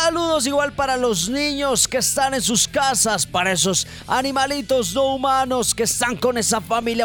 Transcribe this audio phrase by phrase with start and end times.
[0.00, 5.74] Saludos igual para los niños que están en sus casas, para esos animalitos no humanos
[5.74, 7.04] que están con esa familia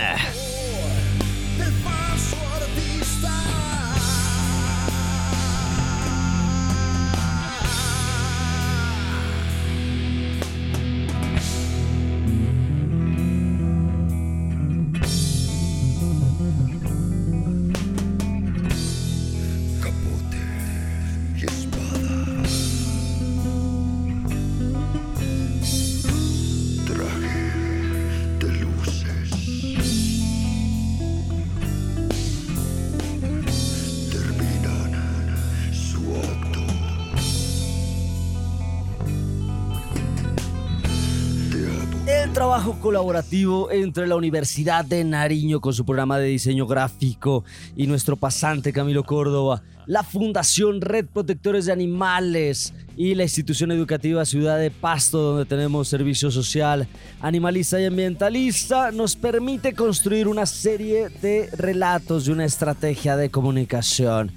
[0.00, 0.69] Trabajo
[42.80, 47.44] colaborativo entre la Universidad de Nariño con su programa de diseño gráfico
[47.76, 54.24] y nuestro pasante Camilo Córdoba, la Fundación Red Protectores de Animales y la institución educativa
[54.24, 56.88] Ciudad de Pasto, donde tenemos servicio social,
[57.20, 64.32] animalista y ambientalista, nos permite construir una serie de relatos y una estrategia de comunicación.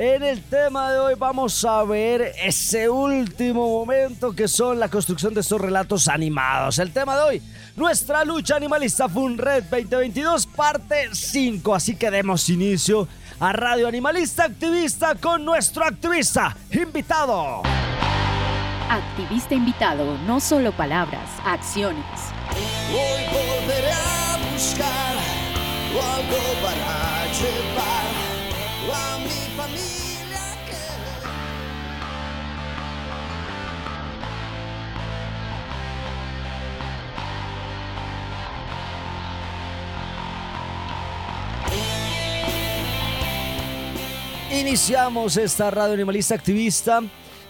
[0.00, 5.34] En el tema de hoy vamos a ver ese último momento que son la construcción
[5.34, 6.78] de estos relatos animados.
[6.78, 7.42] El tema de hoy,
[7.74, 11.74] nuestra lucha animalista FUNRED 2022, parte 5.
[11.74, 13.08] Así que demos inicio
[13.40, 17.62] a Radio Animalista Activista con nuestro activista invitado.
[18.88, 22.04] Activista invitado, no solo palabras, acciones.
[22.92, 25.16] Hoy volveré a buscar
[25.90, 28.17] algo para llevar
[44.50, 47.02] Iniciamos esta radio animalista activista.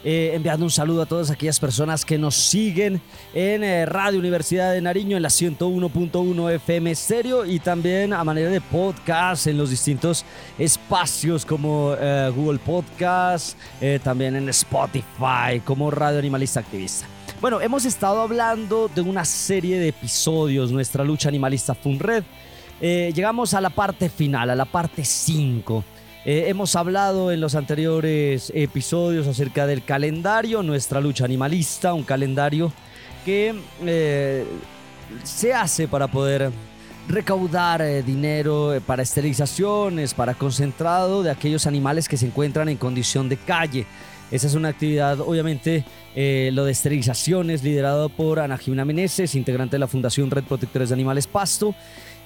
[0.05, 3.01] eh, enviando un saludo a todas aquellas personas que nos siguen
[3.35, 8.49] en eh, Radio Universidad de Nariño en la 101.1 FM Stereo y también a manera
[8.49, 10.25] de podcast en los distintos
[10.59, 13.59] espacios como eh, Google Podcast,
[14.05, 17.07] también en Spotify como Radio Animalista Activista.
[17.41, 22.25] Bueno, hemos estado hablando de una serie de episodios, nuestra lucha animalista Funred.
[22.81, 25.85] Eh, llegamos a la parte final, a la parte 5.
[26.31, 32.71] Eh, hemos hablado en los anteriores episodios acerca del calendario, nuestra lucha animalista, un calendario
[33.25, 33.55] que
[33.87, 34.45] eh,
[35.23, 36.51] se hace para poder
[37.09, 43.31] recaudar eh, dinero para esterilizaciones, para concentrado de aquellos animales que se encuentran en condición
[43.31, 43.87] de calle.
[44.31, 49.81] Esa es una actividad, obviamente, lo de esterilizaciones, liderado por Ana Jimena Meneses, integrante de
[49.81, 51.75] la Fundación Red Protectores de Animales Pasto.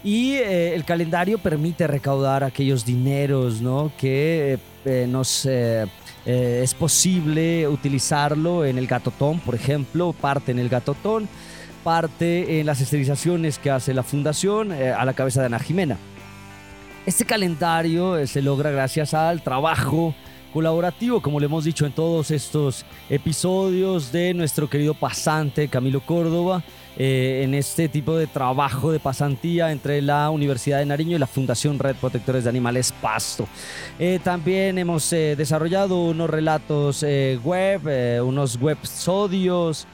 [0.05, 3.93] Y eh, el calendario permite recaudar aquellos dineros ¿no?
[3.97, 5.87] que eh, nos eh,
[6.25, 11.29] es posible utilizarlo en el gatotón, por ejemplo, parte en el gatotón,
[11.85, 15.99] parte en las esterilizaciones que hace la fundación a la cabeza de Ana Jimena.
[17.07, 20.15] Este calendario se logra gracias al trabajo
[20.53, 26.63] colaborativo, como le hemos dicho en todos estos episodios de nuestro querido pasante Camilo Córdoba,
[26.99, 31.27] eh, en este tipo de trabajo de pasantía entre la Universidad de Nariño y la
[31.27, 33.49] Fundación Red Protectores de Animales Pasto.
[33.99, 37.03] Eh, también hemos eh, desarrollado unos relatos
[37.43, 39.87] web, unos websodios.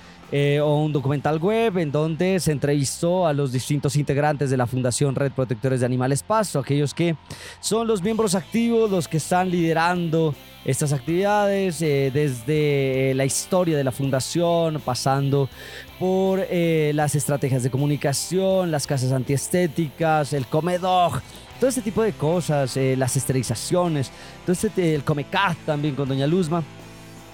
[0.62, 5.14] o un documental web en donde se entrevistó a los distintos integrantes de la Fundación
[5.14, 7.16] Red Protectores de Animales Pasto, aquellos que
[7.60, 10.34] son los miembros activos, los que están liderando
[10.66, 15.48] estas actividades desde la historia de la fundación, pasando
[15.98, 21.22] por eh, las estrategias de comunicación, las casas antiestéticas, el comedor,
[21.58, 24.10] todo este tipo de cosas, eh, las esterilizaciones,
[24.46, 26.62] todo este, el comecat también con Doña Luzma,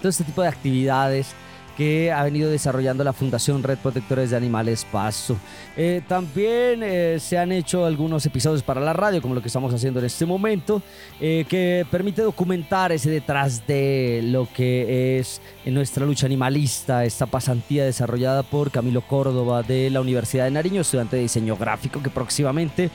[0.01, 1.35] todo este tipo de actividades
[1.77, 5.37] que ha venido desarrollando la Fundación Red Protectores de Animales Paso.
[5.77, 9.73] Eh, también eh, se han hecho algunos episodios para la radio, como lo que estamos
[9.75, 10.83] haciendo en este momento,
[11.21, 17.85] eh, que permite documentar ese detrás de lo que es nuestra lucha animalista, esta pasantía
[17.85, 22.91] desarrollada por Camilo Córdoba de la Universidad de Nariño, estudiante de diseño gráfico que próximamente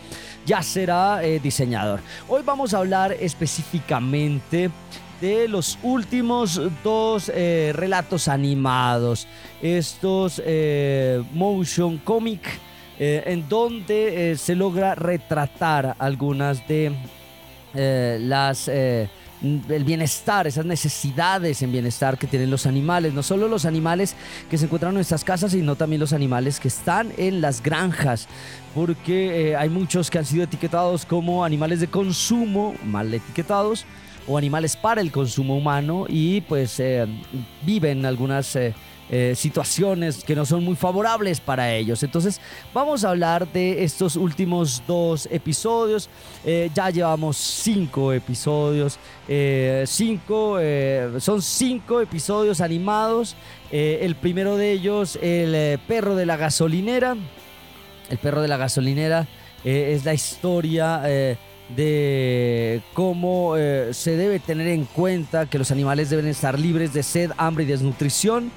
[0.46, 2.00] ya será diseñador.
[2.28, 4.72] Hoy vamos a hablar específicamente
[5.22, 9.28] de los últimos dos eh, relatos animados,
[9.62, 12.42] estos eh, motion comic,
[12.98, 16.94] eh, en donde se logra retratar algunas de
[17.74, 24.16] las el bienestar, esas necesidades en bienestar que tienen los animales, no solo los animales
[24.50, 28.28] que se encuentran en nuestras casas, sino también los animales que están en las granjas,
[28.76, 33.86] porque hay muchos que han sido etiquetados como animales de consumo, mal etiquetados,
[34.30, 37.08] o animales para el consumo humano y pues eh,
[37.64, 38.76] viven algunas eh,
[39.10, 42.04] eh, situaciones que no son muy favorables para ellos.
[42.04, 42.40] Entonces
[42.72, 46.10] vamos a hablar de estos últimos dos episodios.
[46.46, 49.00] ya llevamos cinco episodios.
[49.86, 50.60] cinco,
[51.20, 53.36] son cinco episodios animados.
[53.72, 57.18] el primero de ellos, el perro de la gasolinera.
[58.12, 59.28] El perro de la gasolinera
[59.64, 61.02] es la historia
[61.76, 67.04] de cómo eh, se debe tener en cuenta que los animales deben estar libres de
[67.04, 68.52] sed, hambre y desnutrición.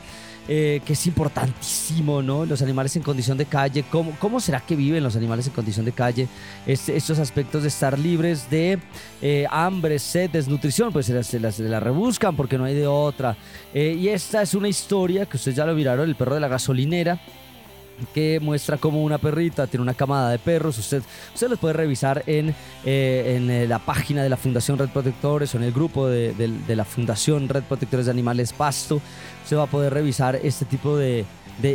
[0.48, 2.44] Eh, que es importantísimo, ¿no?
[2.44, 5.86] Los animales en condición de calle, ¿cómo, cómo será que viven los animales en condición
[5.86, 6.26] de calle?
[6.66, 8.80] estos aspectos de estar libres de
[9.22, 13.36] eh, hambre, sed, desnutrición, pues se las, se las, rebuscan porque no hay de otra.
[13.72, 17.20] y esta es una historia que ustedes ya lo miraron, el perro de la gasolinera,
[18.14, 20.78] que muestra como una perrita tiene una camada de perros.
[20.78, 21.02] Usted,
[21.34, 22.54] usted los puede revisar en,
[22.84, 26.34] eh, en eh, la página de la Fundación Red Protectores o en el grupo de,
[26.68, 29.00] la Fundación Red Protectores de Animales Pasto.
[29.42, 31.24] Usted va a poder revisar este tipo de,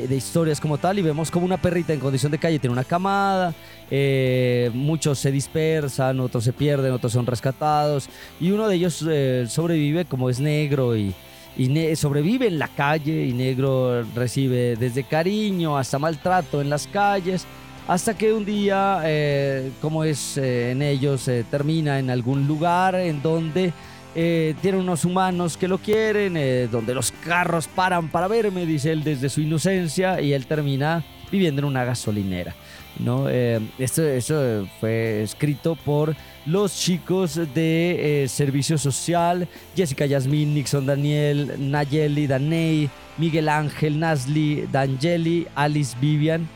[0.09, 3.53] historias como tal y vemos como una perrita en condición de calle tiene una camada,
[3.89, 8.09] eh, muchos se dispersan, otros se pierden, otros son rescatados
[8.39, 9.05] y uno de ellos
[9.49, 11.13] sobrevive como es negro y
[11.57, 17.47] y sobrevive en la calle y Negro recibe desde cariño hasta maltrato en las calles,
[17.87, 22.95] hasta que un día, eh, como es eh, en ellos, eh, termina en algún lugar
[22.95, 23.73] en donde
[24.13, 29.29] tiene unos humanos que lo quieren, donde los carros paran para verme, dice él desde
[29.29, 32.55] su inocencia, y él termina viviendo en una gasolinera.
[32.99, 33.27] ¿No?
[33.29, 36.15] esto, eso fue escrito por
[36.47, 44.65] los chicos de eh, Servicio Social, Jessica Yasmin, Nixon Daniel, Nayeli, Daney, Miguel Ángel, Nasli,
[44.71, 46.47] Dangeli, Alice Vivian.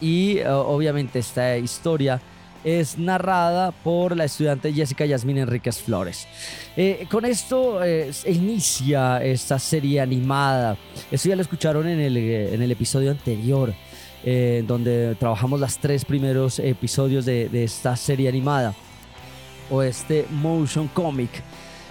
[0.00, 2.20] Y eh, obviamente esta historia
[2.64, 6.26] es narrada por la estudiante Jessica Yasmin Enríquez Flores.
[6.76, 7.80] Eh, con esto
[8.26, 10.76] inicia esta serie animada.
[11.08, 13.72] Esto ya lo escucharon en el, en el episodio anterior.
[14.24, 18.74] Donde trabajamos los tres primeros episodios de, esta serie animada
[19.70, 21.30] o este motion comic.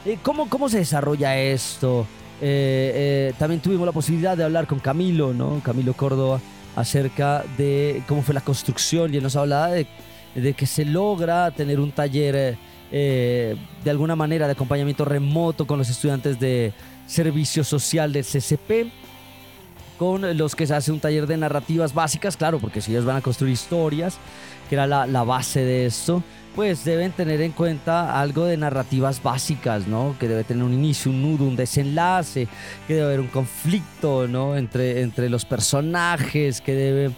[0.05, 2.05] Eh, ¿Cómo, cómo se desarrolla esto?
[2.41, 2.91] Eh,
[3.31, 5.61] eh, también tuvimos la posibilidad de hablar con Camilo, ¿no?
[5.63, 6.39] Camilo Córdoba,
[6.75, 11.79] acerca de cómo fue la construcción y él nos hablaba de que se logra tener
[11.79, 12.57] un taller
[12.91, 16.73] de alguna manera de acompañamiento remoto con los estudiantes de
[17.07, 18.91] servicio social del CCP
[19.97, 23.17] con los que se hace un taller de narrativas básicas, claro, porque si ellos van
[23.17, 24.17] a construir historias,
[24.69, 26.23] que era la, base de esto,
[26.55, 30.15] pues deben tener en cuenta algo de narrativas básicas, ¿no?
[30.19, 32.47] Que debe tener un inicio, un nudo, un desenlace,
[32.87, 34.57] que debe haber un conflicto, ¿no?
[34.57, 37.11] Entre, entre los personajes, que debe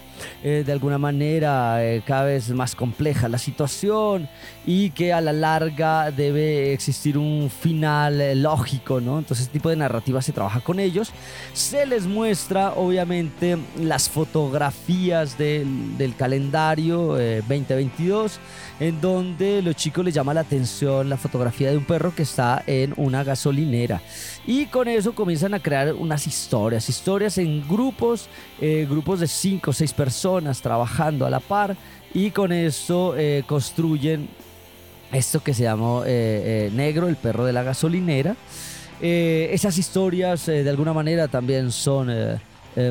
[0.43, 4.29] eh, de alguna manera eh, cada vez más compleja la situación
[4.65, 9.19] y que a la larga debe existir un final eh, lógico, ¿no?
[9.19, 11.11] Entonces este tipo de narrativa se trabaja con ellos.
[11.53, 15.67] Se les muestra obviamente las fotografías del,
[16.17, 18.39] calendario 2022
[18.79, 22.63] en donde los chicos les llama la atención la fotografía de un perro que está
[22.65, 24.01] en una gasolinera.
[24.45, 28.27] Y con eso comienzan a crear unas historias, historias en grupos,
[28.59, 31.75] grupos de 5 o 6 personas personas trabajando a la par
[32.15, 34.27] y con eso eh, construyen
[35.11, 38.35] esto que se llamó eh, eh, Negro, el perro de la gasolinera.
[38.99, 42.09] esas historias de alguna manera también son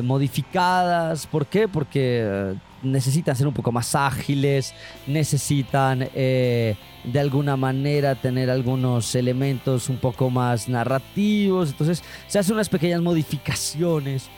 [0.03, 1.27] modificadas.
[1.27, 1.67] ¿Por qué?
[1.67, 4.73] Porque necesitan ser un poco más ágiles,
[5.05, 11.71] necesitan de alguna manera tener algunos elementos un poco más narrativos.
[11.71, 14.29] Entonces se hacen unas pequeñas modificaciones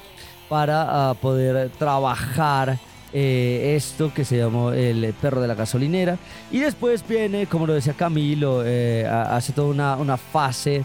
[0.52, 2.78] para ah, poder trabajar
[3.14, 6.18] eh, esto que se llamó el perro de la gasolinera.
[6.52, 10.84] Y después viene, como lo decía Camilo, eh, hace toda una, una fase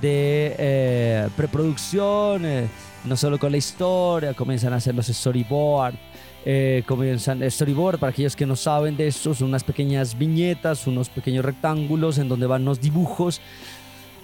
[0.00, 2.42] de eh, preproducción,
[3.04, 5.96] no solo con la historia, comienzan a hacer los storyboards.
[6.84, 11.42] comienzan storyboard para aquellos que no saben de esto son unas pequeñas viñetas unos pequeños
[11.42, 13.40] rectángulos en donde van los dibujos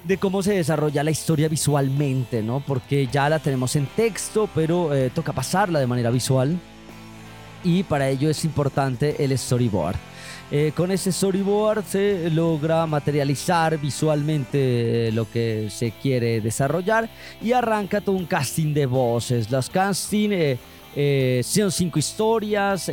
[0.04, 2.60] de cómo se desarrolla la historia visualmente, ¿no?
[2.60, 6.58] Porque ya la tenemos en texto, pero eh, toca pasarla de manera visual.
[7.62, 9.96] Y para ello es importante el storyboard.
[10.52, 17.08] Eh, con ese storyboard se logra materializar visualmente eh, lo que se quiere desarrollar
[17.40, 19.50] y arranca todo un casting de voces.
[19.50, 20.56] Los casting
[21.44, 22.86] son cinco historias,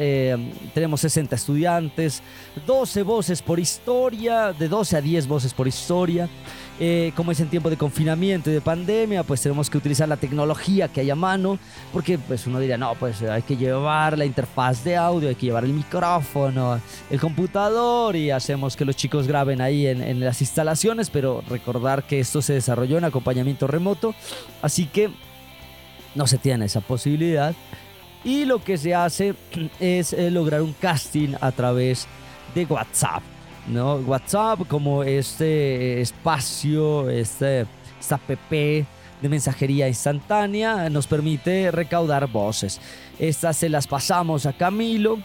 [0.74, 2.22] tenemos 60 estudiantes,
[2.68, 6.30] 12 voces por historia, de 12 a 10 voces por historia.
[6.80, 10.18] Eh, como es en tiempo de confinamiento y de pandemia, pues tenemos que utilizar la
[10.18, 11.58] tecnología que hay a mano,
[11.92, 15.48] porque pues uno diría, no, pues hay que llevar la interfaz de audio, hay que
[15.48, 16.80] llevar el micrófono,
[17.10, 22.20] el computador y hacemos que los chicos graben ahí en, las instalaciones, pero recordar que
[22.20, 24.14] esto se desarrolló en acompañamiento remoto,
[24.62, 25.10] así que
[26.14, 27.56] no se tiene esa posibilidad.
[28.24, 29.34] Y lo que se hace
[29.80, 32.08] es eh, lograr un casting a través
[32.54, 33.24] de WhatsApp.
[33.68, 33.96] ¿No?
[33.96, 37.66] WhatsApp como este espacio, este,
[38.00, 42.80] esta app de mensajería instantánea nos permite recaudar voces.
[43.20, 45.18] Estas se las pasamos a Camilo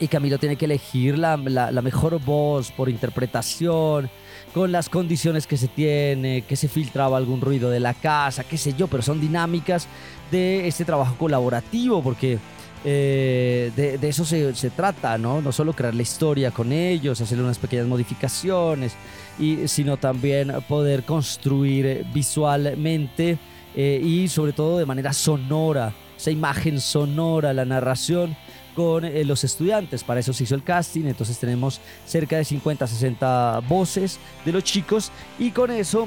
[0.00, 4.10] y Camilo tiene que elegir la, la, mejor voz por interpretación,
[4.52, 8.58] con las condiciones que se tiene, que se filtraba algún ruido de la casa, qué
[8.58, 9.88] sé yo, pero son dinámicas
[10.30, 12.38] de este trabajo colaborativo porque
[12.88, 15.42] eh, de, eso se, trata, ¿no?
[15.42, 18.94] No solo crear la historia con ellos, hacerle unas pequeñas modificaciones,
[19.40, 23.38] y, sino también poder construir visualmente
[23.74, 28.36] eh, y sobre todo de manera sonora, esa imagen sonora, la narración
[28.76, 30.04] con eh, los estudiantes.
[30.04, 34.62] Para eso se hizo el casting, entonces tenemos cerca de 50, 60 voces de los
[34.62, 36.06] chicos y con eso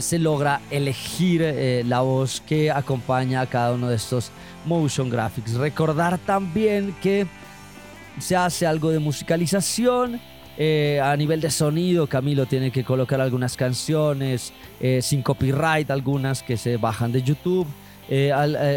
[0.00, 4.30] se logra elegir la voz que acompaña a cada uno de estos
[4.66, 5.54] motion graphics.
[5.54, 7.26] Recordar también que
[8.18, 10.20] se hace algo de musicalización.
[10.58, 16.42] Eh, a nivel de sonido, Camilo tiene que colocar algunas canciones eh, sin copyright, algunas
[16.42, 17.66] que se bajan de YouTube.
[18.08, 18.32] Eh,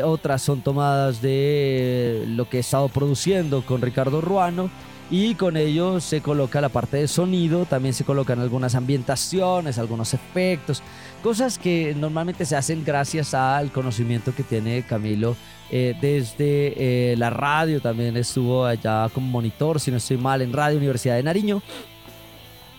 [0.06, 4.70] otras son tomadas de lo que he estado produciendo con Ricardo Ruano
[5.14, 10.16] y con ello se coloca la parte de sonido, también se colocan algunas ambientaciones, algunos
[10.16, 10.82] efectos,
[11.22, 15.36] cosas que normalmente se hacen gracias al conocimiento que tiene Camilo
[15.70, 20.52] eh, desde eh, la radio, también estuvo allá como monitor, si no estoy mal, en
[20.52, 21.62] Radio Universidad de Nariño,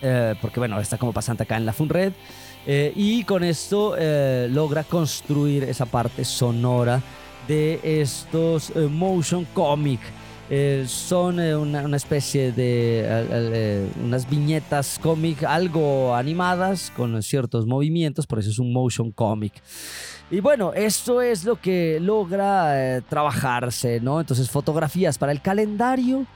[0.02, 2.14] eh, porque bueno, está como pasante acá en la FUNRED.
[2.96, 3.94] y con esto
[4.48, 7.00] logra construir esa parte sonora
[7.46, 10.00] de estos motion comic
[10.50, 18.26] eh, son eh, una, especie de eh, unas viñetas cómic algo animadas con ciertos movimientos,
[18.26, 19.54] por eso es un motion comic.
[20.30, 24.20] Y bueno, esto es lo que logra trabajarse, ¿no?
[24.20, 26.26] Entonces, fotografías para el calendario,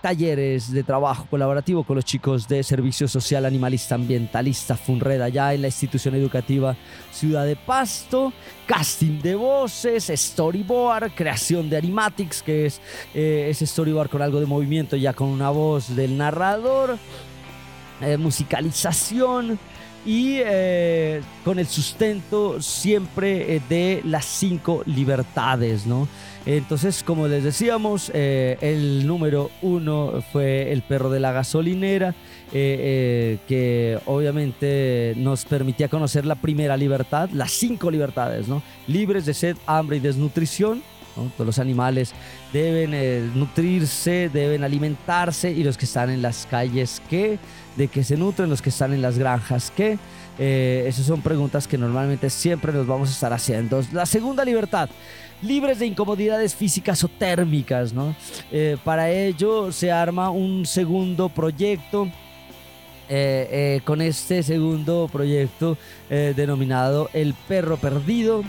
[0.00, 5.62] talleres de trabajo colaborativo con los chicos de Servicio Social Animalista Ambientalista Funreda, allá en
[5.62, 6.76] la institución educativa
[7.10, 8.32] Ciudad de Pasto,
[8.66, 12.80] casting de voces, storyboard, creación de animatics, que es
[13.14, 16.98] eh, ese storyboard con algo de movimiento ya con una voz del narrador.
[18.00, 19.58] eh, musicalización
[20.04, 26.08] y eh, con el sustento siempre eh, de las cinco libertades, ¿no?
[26.44, 32.14] Entonces, como les decíamos, eh, el número uno fue el perro de la gasolinera,
[32.50, 38.60] que obviamente nos permitía conocer la primera libertad, las cinco libertades, ¿no?
[38.88, 40.82] Libres de sed, hambre y desnutrición.
[41.36, 42.12] Todos los animales
[42.52, 47.38] deben nutrirse, deben alimentarse y los que están en las calles, ¿qué?
[47.76, 49.98] De qué se nutren los que están en las granjas, ¿qué?
[50.38, 53.82] Eh, esas son preguntas que normalmente siempre nos vamos a estar haciendo.
[53.92, 54.88] La segunda libertad,
[55.42, 58.16] libres de incomodidades físicas o térmicas, ¿no?
[58.50, 62.08] Eh, para ello se arma un segundo proyecto.
[63.14, 65.76] Eh, con este segundo proyecto
[66.08, 68.42] denominado El Perro Perdido,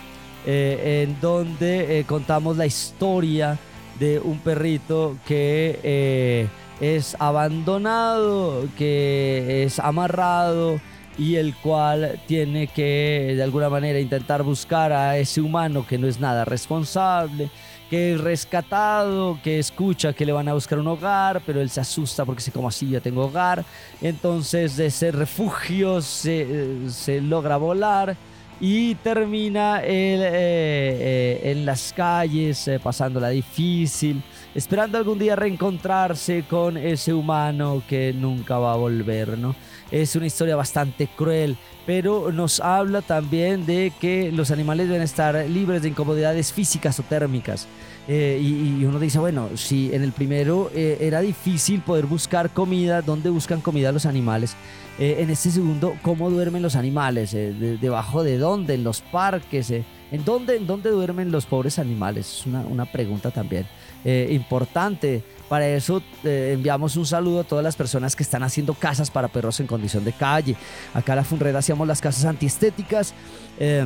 [0.46, 3.60] en donde contamos la historia
[4.00, 6.48] de un perrito que
[6.80, 10.80] es abandonado, que es amarrado
[11.18, 16.08] y el cual tiene que de alguna manera intentar buscar a ese humano que no
[16.08, 17.50] es nada responsable,
[17.90, 21.82] que es rescatado, que escucha que le van a buscar un hogar, pero él se
[21.82, 23.64] asusta porque se como así ya tengo hogar,
[24.02, 28.18] entonces de ese refugio se, se logra volar
[28.60, 34.24] y termina eh, eh, en las calles eh, pasándola difícil
[34.56, 39.56] esperando algún día reencontrarse con ese humano que nunca va a volver, ¿no?
[39.92, 45.36] Es una historia bastante cruel, pero nos habla también de que los animales deben estar
[45.48, 47.68] libres de incomodidades físicas o térmicas.
[48.08, 53.02] Eh, y, uno dice, bueno, si en el primero eh, era difícil poder buscar comida,
[53.02, 54.56] ¿dónde buscan comida los animales?
[55.00, 57.32] Eh, en este segundo, ¿cómo duermen los animales?
[57.32, 58.74] ¿Debajo de dónde?
[58.76, 59.72] ¿En los parques?
[59.72, 62.40] ¿En dónde, ¿En dónde duermen los pobres animales?
[62.40, 63.66] Es una, una pregunta también.
[64.06, 65.24] Eh, importante.
[65.48, 69.28] Para eso eh, enviamos un saludo a todas las personas que están haciendo casas para
[69.28, 70.56] perros en condición de calle.
[70.94, 73.14] Acá en la Funreda hacíamos las casas antiestéticas,
[73.60, 73.86] eh,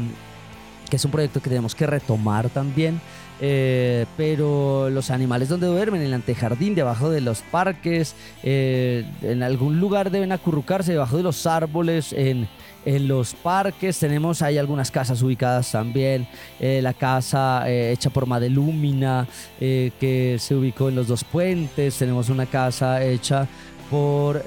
[0.89, 2.99] que es un proyecto que tenemos que retomar también.
[3.39, 10.09] pero los animales donde duermen, en el antejardín, debajo de los parques, en algún lugar
[10.09, 12.47] deben acurrucarse debajo de los árboles, en,
[12.85, 13.99] en los parques.
[13.99, 16.27] Tenemos ahí algunas casas ubicadas también.
[16.59, 19.27] Eh, la casa eh, hecha por Madelúmina,
[19.59, 21.97] eh, que se ubicó en los dos puentes.
[21.97, 23.47] Tenemos una casa hecha
[23.89, 24.43] por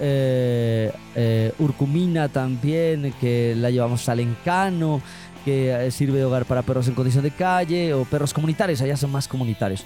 [1.59, 5.01] Urcumina también, que la llevamos al Encano
[5.45, 8.97] que eh, sirve de hogar para perros en condición de calle o perros comunitarios, allá
[8.97, 9.85] son más comunitarios.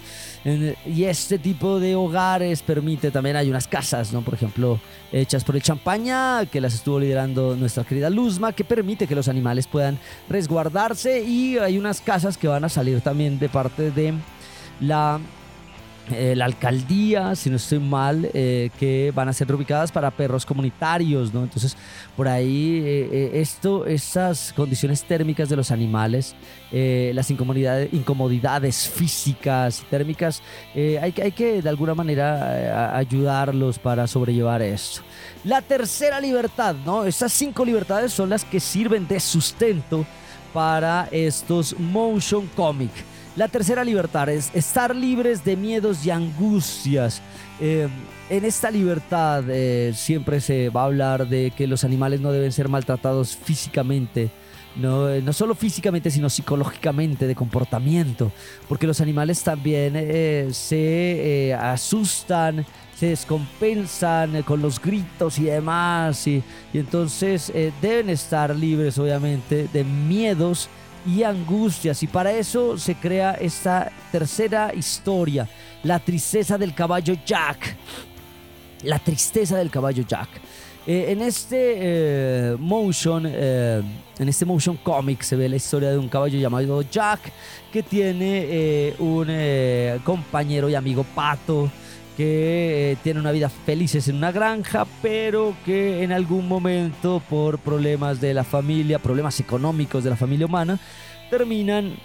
[0.85, 4.21] Y este tipo de hogares permite también, hay unas casas, ¿no?
[4.21, 4.79] Por ejemplo,
[5.11, 9.27] hechas por el Champaña, que las estuvo liderando nuestra querida Luzma, que permite que los
[9.27, 9.97] animales puedan
[10.29, 14.13] resguardarse y hay unas casas que van a salir también de parte de
[14.79, 15.19] la
[16.11, 20.45] eh, la alcaldía, si no estoy mal, eh, que van a ser ubicadas para perros
[20.45, 21.43] comunitarios, ¿no?
[21.43, 21.75] Entonces,
[22.15, 26.35] por ahí, eh, esto, esas condiciones térmicas de los animales,
[26.71, 30.41] las incomodidades, físicas y térmicas,
[30.75, 35.01] hay, hay que de alguna manera ayudarlos para sobrellevar esto.
[35.45, 37.05] La tercera libertad, ¿no?
[37.05, 40.05] Estas cinco libertades son las que sirven de sustento
[40.53, 42.91] para estos motion comic.
[43.35, 47.21] La tercera libertad es estar libres de miedos y angustias.
[47.59, 47.89] Eh,
[48.29, 52.53] en esta libertad eh, siempre se va a hablar de que los animales no deben
[52.53, 54.29] ser maltratados físicamente.
[54.77, 58.31] No, eh, no solo físicamente, sino psicológicamente, de comportamiento.
[58.69, 62.65] Porque los animales también se asustan,
[62.97, 66.25] se descompensan con los gritos y demás.
[66.25, 70.69] Y, y entonces deben estar libres, obviamente, de miedos
[71.05, 72.01] y angustias.
[72.03, 75.47] Y para eso se crea esta tercera historia,
[75.83, 77.75] la tristeza del caballo Jack.
[78.83, 80.29] La tristeza del caballo Jack.
[80.87, 83.81] Eh, en este eh, motion, eh,
[84.19, 87.31] en este motion comic se ve la historia de un caballo llamado Jack
[87.73, 89.27] que tiene un
[90.03, 91.71] compañero y amigo pato
[92.17, 98.21] que tiene una vida felices en una granja, pero que en algún momento por problemas
[98.21, 100.79] de la familia, problemas económicos de la familia humana,
[101.29, 101.95] terminan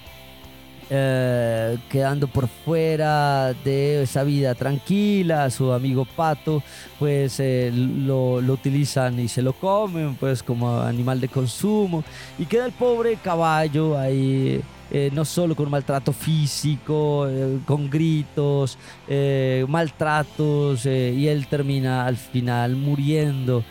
[0.92, 6.64] eh, quedando por fuera de esa vida tranquila, su amigo Pato
[6.98, 12.02] pues eh, lo, lo, utilizan y se lo comen pues como animal de consumo.
[12.40, 14.60] Y queda el pobre caballo ahí
[14.92, 18.76] eh, no solo con maltrato físico, eh, con gritos,
[19.06, 23.64] eh, maltratos, y él termina al final muriendo.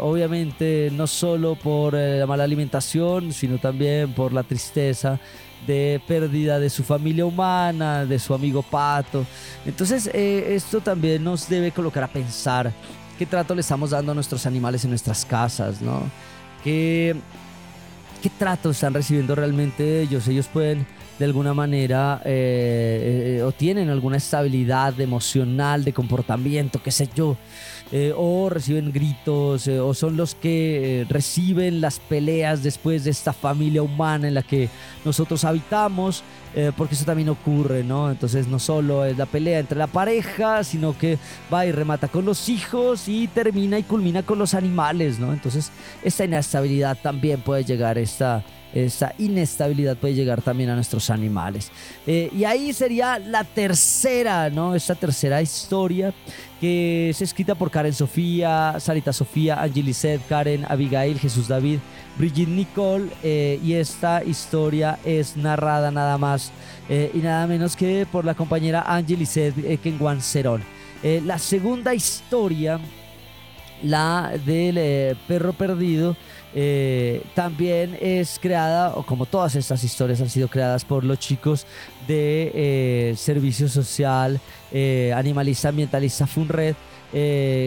[0.00, 5.20] obviamente no solo por la mala alimentación, sino también por la tristeza
[5.66, 9.24] de pérdida de su familia humana, de su amigo Pato.
[9.66, 12.72] Entonces esto también nos debe colocar a pensar
[13.18, 16.02] qué trato le estamos dando a nuestros animales en nuestras casas, ¿no?
[16.62, 17.14] ¿Qué,
[18.24, 20.26] qué trato están recibiendo realmente ellos?
[20.28, 20.86] Ellos pueden
[21.18, 27.36] de alguna manera eh, eh, o tienen alguna estabilidad emocional, de comportamiento, qué sé yo,
[27.92, 33.82] eh, o reciben gritos, o son los que reciben las peleas después de esta familia
[33.82, 34.68] humana en la que
[35.04, 36.22] nosotros habitamos,
[36.76, 38.10] porque eso también ocurre, ¿no?
[38.12, 41.18] Entonces no solo es la pelea entre la pareja, sino que
[41.52, 45.32] va y remata con los hijos y termina y culmina con los animales, ¿no?
[45.32, 45.72] Entonces
[46.04, 48.44] esta inestabilidad también puede llegar a esta
[48.74, 51.70] esa inestabilidad puede llegar también a nuestros animales.
[52.06, 54.74] Eh, y ahí sería la tercera, ¿no?
[54.74, 56.12] Esta tercera historia
[56.60, 61.78] que es escrita por Karen Sofía, Sarita Sofía, Angelicet, Karen, Abigail, Jesús David,
[62.18, 63.10] Brigitte Nicole.
[63.22, 66.50] Eh, y esta historia es narrada nada más
[66.88, 70.64] eh, y nada menos que por la compañera Angelicet Kenwan Cerón.
[71.02, 72.80] la segunda historia,
[73.82, 76.16] la del perro perdido,
[76.54, 81.66] eh, también es creada, o como todas estas historias han sido creadas por los chicos
[82.06, 84.40] de eh, Servicio Social
[84.70, 86.76] eh, Animalista Ambientalista FUNRED,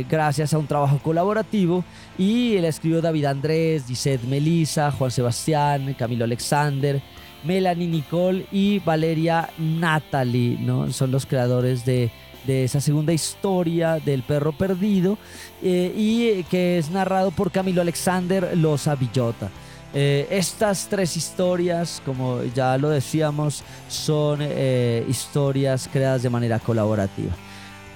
[0.09, 1.83] gracias a un trabajo colaborativo.
[2.17, 7.01] Y la escribió David Andrés, Gisette Melisa, Juan Sebastián, Camilo Alexander,
[7.43, 10.91] Melanie Nicole y Valeria Natalie, ¿no?
[10.91, 12.11] Son los creadores de
[12.47, 15.17] de esa segunda historia del perro perdido
[15.61, 19.49] eh, y que es narrado por Camilo Alexander Loza Villota.
[19.93, 27.33] Eh, estas tres historias, como ya lo decíamos, son eh, historias creadas de manera colaborativa.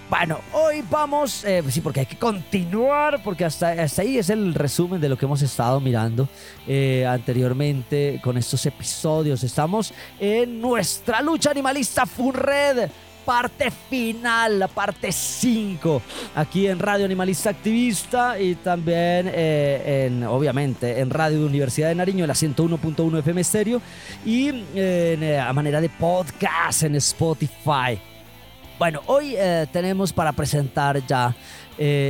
[0.10, 5.00] Bueno, hoy vamos, sí, porque hay que continuar, porque hasta, hasta, ahí es el resumen
[5.00, 6.28] de lo que hemos estado mirando
[7.08, 9.42] anteriormente con estos episodios.
[9.46, 12.90] Estamos en nuestra lucha animalista Funred
[13.26, 16.02] parte final, la parte 5,
[16.36, 22.24] aquí en Radio Animalista Activista y también eh, en, obviamente, en Radio Universidad de Nariño,
[22.24, 23.82] en la 101.1 FM Stereo
[24.26, 28.00] y eh, a manera de podcast en Spotify.
[28.80, 31.36] Bueno, hoy eh, tenemos para presentar ya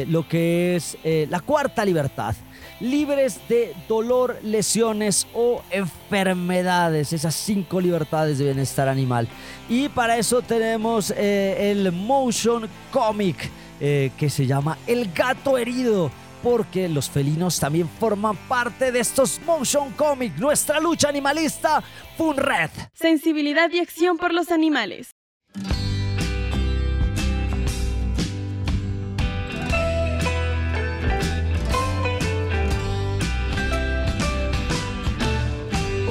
[0.08, 0.98] lo que es
[1.30, 2.36] la cuarta libertad
[2.82, 7.14] libres de dolor, lesiones o enfermedades.
[7.14, 9.28] Esas cinco libertades de bienestar animal.
[9.70, 16.12] Y para eso tenemos eh, el motion comic eh, que se llama El gato herido.
[16.44, 20.36] Porque los felinos también forman parte de estos motion comic.
[20.38, 21.84] Nuestra lucha animalista,
[22.18, 22.72] Funred.
[22.94, 25.12] Sensibilidad y acción por los animales.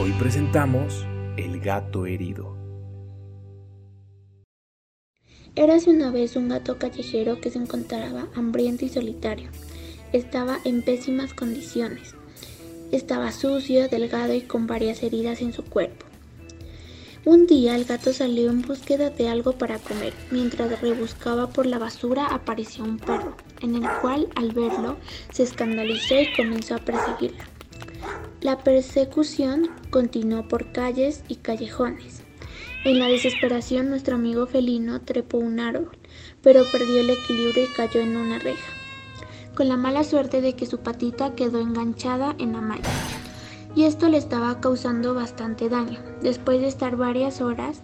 [0.08, 2.56] Presentamos El gato herido.
[5.54, 9.50] Érase una vez un gato callejero que se encontraba hambriento y solitario.
[10.12, 12.14] Estaba en pésimas condiciones.
[12.92, 16.06] Estaba sucio, delgado y con varias heridas en su cuerpo.
[17.24, 20.14] Un día el gato salió en búsqueda de algo para comer.
[20.30, 24.96] Mientras rebuscaba por la basura apareció un perro, en el cual al verlo
[25.30, 27.59] se escandalizó y comenzó a perseguirlo.
[28.40, 32.22] La persecución continuó por calles y callejones.
[32.84, 35.90] En la desesperación nuestro amigo felino trepó un árbol,
[36.42, 38.72] pero perdió el equilibrio y cayó en una reja,
[39.54, 42.88] con la mala suerte de que su patita quedó enganchada en la malla.
[43.76, 46.00] Y esto le estaba causando bastante daño.
[46.22, 47.82] Después de estar varias horas,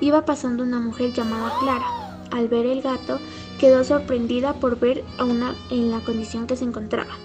[0.00, 1.86] iba pasando una mujer llamada Clara.
[2.32, 3.20] Al ver el gato,
[3.60, 7.16] quedó sorprendida por ver a una en la condición que se encontraba.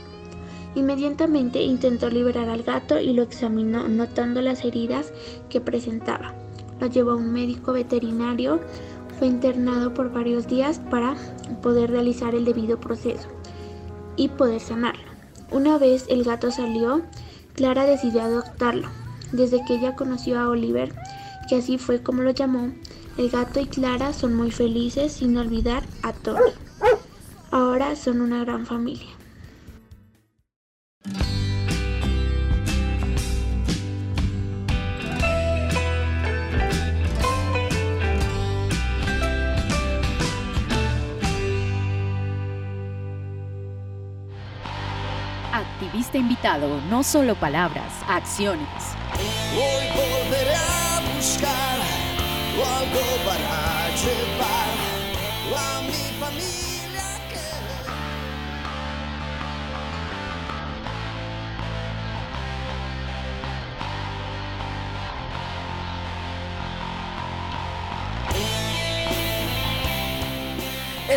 [0.78, 5.12] Inmediatamente intentó liberar al gato y lo examinó, notando las heridas
[5.50, 6.36] que presentaba.
[6.80, 8.60] Lo llevó a un médico veterinario,
[9.18, 11.16] fue internado por varios días para
[11.64, 13.28] poder realizar el debido proceso
[14.18, 15.02] y poder sanarlo.
[15.50, 17.02] Una vez el gato salió,
[17.56, 18.88] Clara decidió adoptarlo.
[19.32, 20.94] Desde que ella conoció a Oliver,
[21.50, 22.72] que así fue como lo llamó,
[23.18, 26.52] el gato y Clara son muy felices sin olvidar a Tony.
[27.50, 29.17] Ahora son una gran familia.
[45.54, 48.68] Activista invitado, no solo palabras, acciones.
[49.56, 49.88] Hoy
[50.54, 51.78] a buscar
[52.64, 53.88] algo para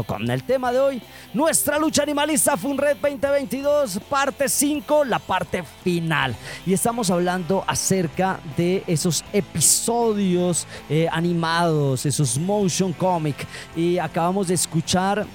[0.05, 1.01] funredprotectoresdeanimales.gmail.com el tema de hoy,
[1.33, 6.35] nuestra lucha animalista Funred 2022, parte 5, la parte final.
[6.65, 13.35] Y estamos hablando acerca de esos episodios eh, animados, esos motion comic.
[13.75, 15.25] Y acabamos de escuchar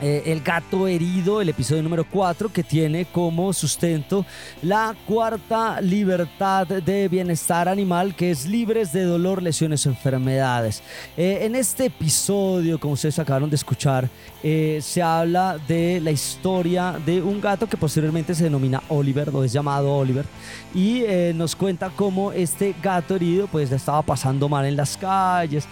[0.00, 4.24] eh, el gato herido, el episodio número 4, que tiene como sustento
[4.62, 10.82] la cuarta libertad de bienestar animal, que es libres de dolor, lesiones o enfermedades.
[11.16, 14.08] Eh, en este episodio, como ustedes acabaron de escuchar,
[14.42, 19.42] eh, se habla de la historia de un gato que posteriormente se denomina Oliver, o
[19.42, 20.26] es llamado Oliver,
[20.74, 21.02] y
[21.34, 25.66] nos cuenta cómo este gato herido pues estaba pasando mal en las calles,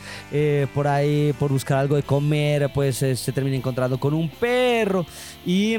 [0.74, 5.04] por ahí por buscar algo de comer, pues se termina encontrando con un perro
[5.44, 5.76] y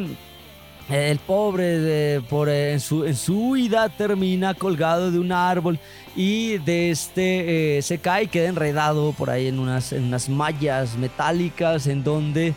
[0.90, 5.78] eh, el pobre por, eh, en, su, en su huida termina colgado de un árbol
[6.16, 10.30] y de este eh, se cae y queda enredado por ahí en unas, en unas
[10.30, 12.54] mallas metálicas en donde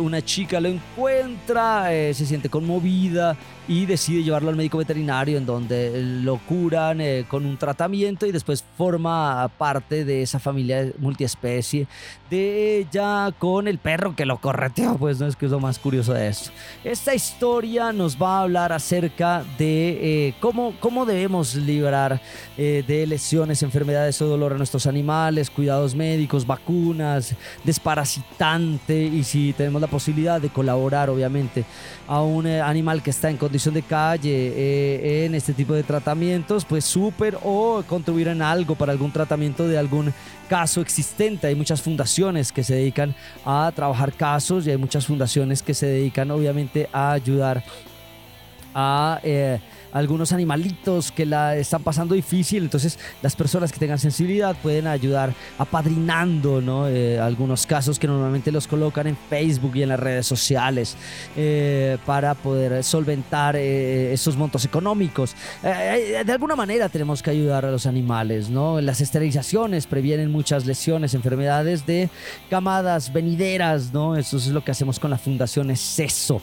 [0.00, 3.36] una chica lo encuentra, se siente conmovida
[3.68, 8.32] y decide llevarlo al médico veterinario en donde lo curan eh, con un tratamiento y
[8.32, 11.86] después forma parte de esa familia multiespecie
[12.30, 15.78] de ella con el perro que lo correteó, pues no es que es lo más
[15.78, 16.50] curioso de esto.
[16.84, 22.20] Esta historia nos va a hablar acerca de eh, cómo, cómo debemos librar
[22.56, 29.52] eh, de lesiones, enfermedades o dolor a nuestros animales, cuidados médicos, vacunas, desparasitante y si
[29.52, 31.64] tenemos la posibilidad de colaborar obviamente
[32.06, 36.64] a un animal que está en condiciones de calle eh, en este tipo de tratamientos,
[36.64, 40.14] pues súper o contribuir en algo para algún tratamiento de algún
[40.48, 41.48] caso existente.
[41.48, 45.86] Hay muchas fundaciones que se dedican a trabajar casos y hay muchas fundaciones que se
[45.86, 47.64] dedican obviamente a ayudar
[48.74, 49.20] a...
[49.24, 49.58] Eh,
[49.92, 52.64] algunos animalitos que la están pasando difícil.
[52.64, 56.88] Entonces, las personas que tengan sensibilidad pueden ayudar apadrinando ¿no?
[56.88, 60.96] Eh, algunos casos que normalmente los colocan en Facebook y en las redes sociales
[61.36, 65.34] eh, para poder solventar eh, esos montos económicos.
[65.62, 68.50] de alguna manera tenemos que ayudar a los animales.
[68.50, 68.80] ¿no?
[68.80, 72.08] Las esterilizaciones previenen muchas lesiones, enfermedades de
[72.48, 73.92] camadas venideras.
[73.92, 74.16] ¿no?
[74.16, 76.40] Eso es lo que hacemos con la Fundación Es eso,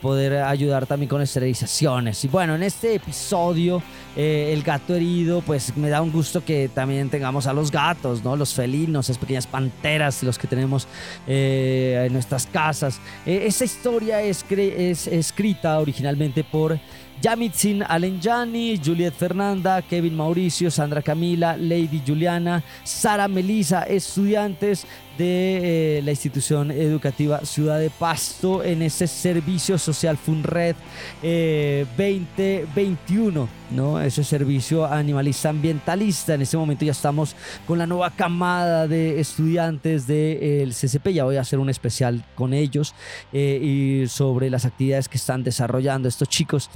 [0.00, 2.24] poder ayudar también con esterilizaciones.
[2.24, 3.82] Y bueno, en este este episodio,
[4.16, 8.22] eh, el gato herido, pues me da un gusto que también tengamos a los gatos,
[8.22, 8.36] ¿no?
[8.36, 10.86] Los felinos, esas pequeñas panteras, los que tenemos
[11.26, 13.00] eh, en nuestras casas.
[13.24, 16.78] Eh, esta historia es, es escrita originalmente por
[17.22, 24.86] Yamitsin Alenjani, Juliet Fernanda, Kevin Mauricio, Sandra Camila, Lady Juliana, Sara Melisa, estudiantes
[25.18, 30.76] de eh, la institución educativa Ciudad de Pasto en ese servicio social FUNRED
[31.22, 34.00] 2021, eh, ¿no?
[34.00, 36.34] Ese servicio animalista ambientalista.
[36.34, 37.34] En este momento ya estamos
[37.66, 41.08] con la nueva camada de estudiantes del CCP.
[41.08, 42.94] Ya voy a hacer un especial con ellos
[43.32, 46.70] eh, y sobre las actividades que están desarrollando estos chicos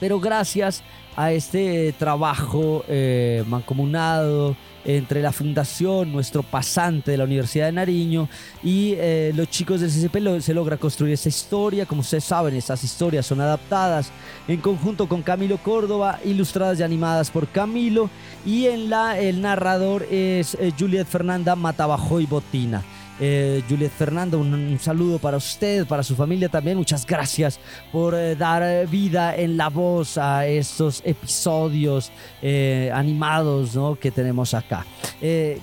[0.00, 0.82] pero gracias
[1.16, 8.28] a este trabajo eh, mancomunado entre la fundación, nuestro pasante de la Universidad de Nariño
[8.62, 11.84] y eh, los chicos del CCP se logra construir esta historia.
[11.84, 14.10] Como ustedes saben, estas historias son adaptadas
[14.48, 18.08] en conjunto con Camilo Córdoba, ilustradas y animadas por Camilo
[18.46, 22.82] y en la el narrador es eh, Juliet Fernanda Matabajo y Botina.
[23.22, 26.78] Eh, Juliet Fernando, un, saludo para usted, para su familia también.
[26.78, 27.60] Muchas gracias
[27.92, 34.86] por eh, dar vida en la voz a estos episodios eh, animados que tenemos acá.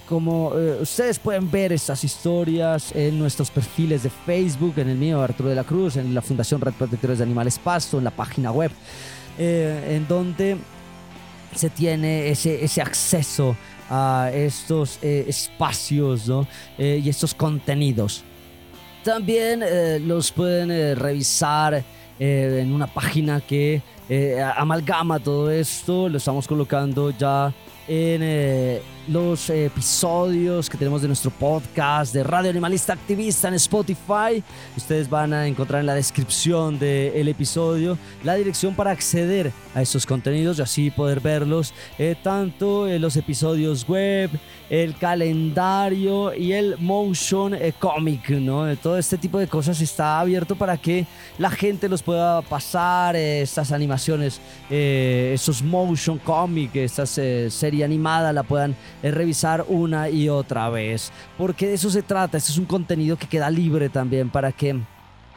[0.08, 0.50] como
[0.82, 5.56] ustedes pueden ver estas historias en nuestros perfiles de Facebook, en el mío Arturo de
[5.56, 8.72] la Cruz, en la Fundación Red Protectores de Animales Pasto, en la página web,
[9.40, 10.58] en donde
[11.56, 13.56] se tiene ese acceso
[13.90, 16.30] a estos eh, espacios
[16.78, 18.24] eh, y estos contenidos.
[19.04, 21.84] También eh, los pueden revisar
[22.20, 23.82] en una página que
[24.56, 26.10] amalgama todo esto.
[26.10, 27.54] Lo estamos colocando ya
[27.88, 34.44] en los episodios que tenemos de nuestro podcast de Radio Animalista Activista en Spotify.
[34.76, 40.06] Ustedes van a encontrar en la descripción del episodio la dirección para acceder a estos
[40.06, 44.30] contenidos y así poder verlos, eh, tanto los episodios web,
[44.70, 48.76] el calendario y el motion eh, comic, ¿no?
[48.78, 51.06] Todo este tipo de cosas está abierto para que
[51.38, 58.44] la gente los pueda pasar, eh, estas animaciones, esos motion comic, esta serie animada la
[58.44, 61.12] puedan revisar una y otra vez.
[61.38, 64.80] Porque de eso se trata, este es un contenido que queda libre también para que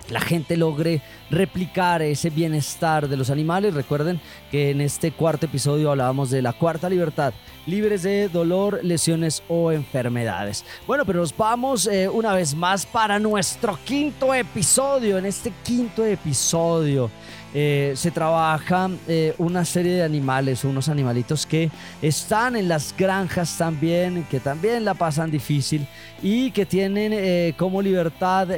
[0.08, 3.74] la gente logre replicar ese bienestar de los animales.
[3.74, 4.20] Recuerden
[4.50, 7.32] que en este cuarto episodio hablábamos de la cuarta libertad,
[7.66, 10.64] libres de dolor, lesiones o enfermedades.
[10.86, 15.18] Bueno, pero nos vamos eh, una vez más para nuestro quinto episodio.
[15.18, 17.10] En este quinto episodio
[17.52, 21.68] eh, se trabaja eh, una serie de animales, unos animalitos que
[22.00, 25.84] están en las granjas también, que también la pasan difícil
[26.22, 28.48] y que tienen eh, como libertad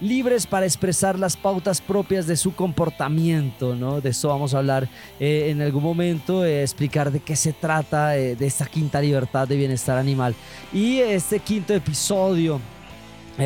[0.00, 4.00] libres para expresar las pautas propias de su comportamiento, ¿no?
[4.00, 4.88] De eso vamos a hablar
[5.20, 10.34] en algún momento, explicar de qué se trata de esta quinta libertad de bienestar animal.
[10.72, 12.60] Y este quinto episodio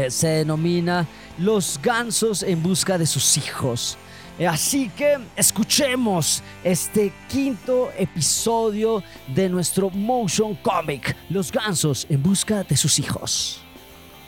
[0.09, 1.07] se denomina
[1.39, 3.99] Los gansos en busca de sus hijos.
[4.44, 9.03] Así que escuchemos este quinto episodio
[9.35, 13.62] de nuestro motion comic, Los gansos en busca de sus hijos.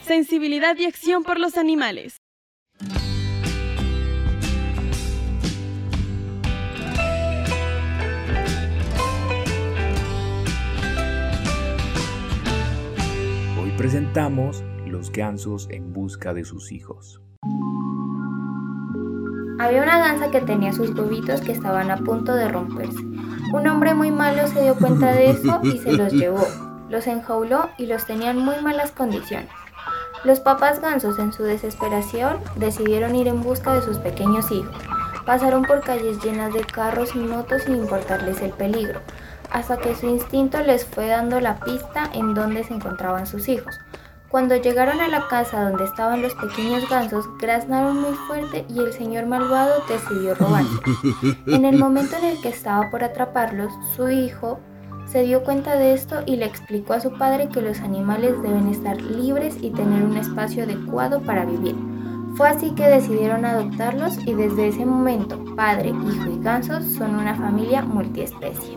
[0.03, 2.17] Sensibilidad y acción por los animales.
[13.61, 17.21] Hoy presentamos Los gansos en busca de sus hijos.
[19.59, 23.03] Había una gansa que tenía sus huevitos que estaban a punto de romperse.
[23.53, 26.47] Un hombre muy malo se dio cuenta de eso y se los llevó.
[26.89, 29.51] Los enjauló y los tenía en muy malas condiciones.
[30.23, 34.77] Los papás gansos en su desesperación decidieron ir en busca de sus pequeños hijos.
[35.27, 39.01] Pasaron por calles llenas de carros y motos sin importarles el peligro,
[39.51, 43.79] hasta que su instinto les fue dando la pista en donde se encontraban sus hijos.
[44.31, 48.93] Cuando llegaron a la casa donde estaban los pequeños gansos, graznaron muy fuerte y el
[48.93, 50.65] señor malvado decidió robar.
[51.47, 54.61] En el momento en el que estaba por atraparlos, su hijo
[55.07, 58.69] se dio cuenta de esto y le explicó a su padre que los animales deben
[58.69, 61.75] estar libres y tener un espacio adecuado para vivir.
[62.37, 67.35] Fue así que decidieron adoptarlos y desde ese momento, padre, hijo y gansos son una
[67.35, 68.77] familia multiespecie.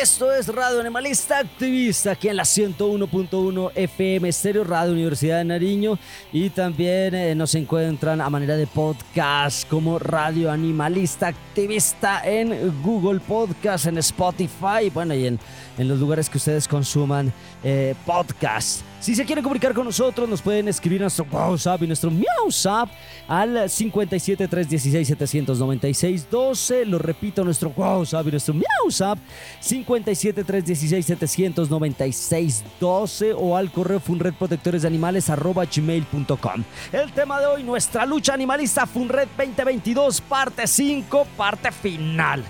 [0.00, 5.98] Esto es Radio Animalista Activista aquí en la 101.1 FM Estéreo Radio Universidad de Nariño.
[6.32, 13.18] Y también eh, nos encuentran a manera de podcast como Radio Animalista Activista en Google
[13.18, 15.40] Podcast, en Spotify, bueno y en,
[15.78, 17.32] en los lugares que ustedes consuman
[17.64, 18.82] eh, podcast.
[19.00, 22.88] Si se quieren comunicar con nosotros, nos pueden escribir nuestro WhatsApp y nuestro MiauSap
[23.28, 26.84] al 57 316 796 12.
[26.84, 29.18] Lo repito, nuestro WhatsApp y nuestro MiauSap
[29.60, 36.64] 57 316 796 12 o al correo funredprotectoresdeanimales arroba gmail.com.
[36.92, 42.44] El tema de hoy, nuestra lucha animalista Funred 2022, parte 5, parte final.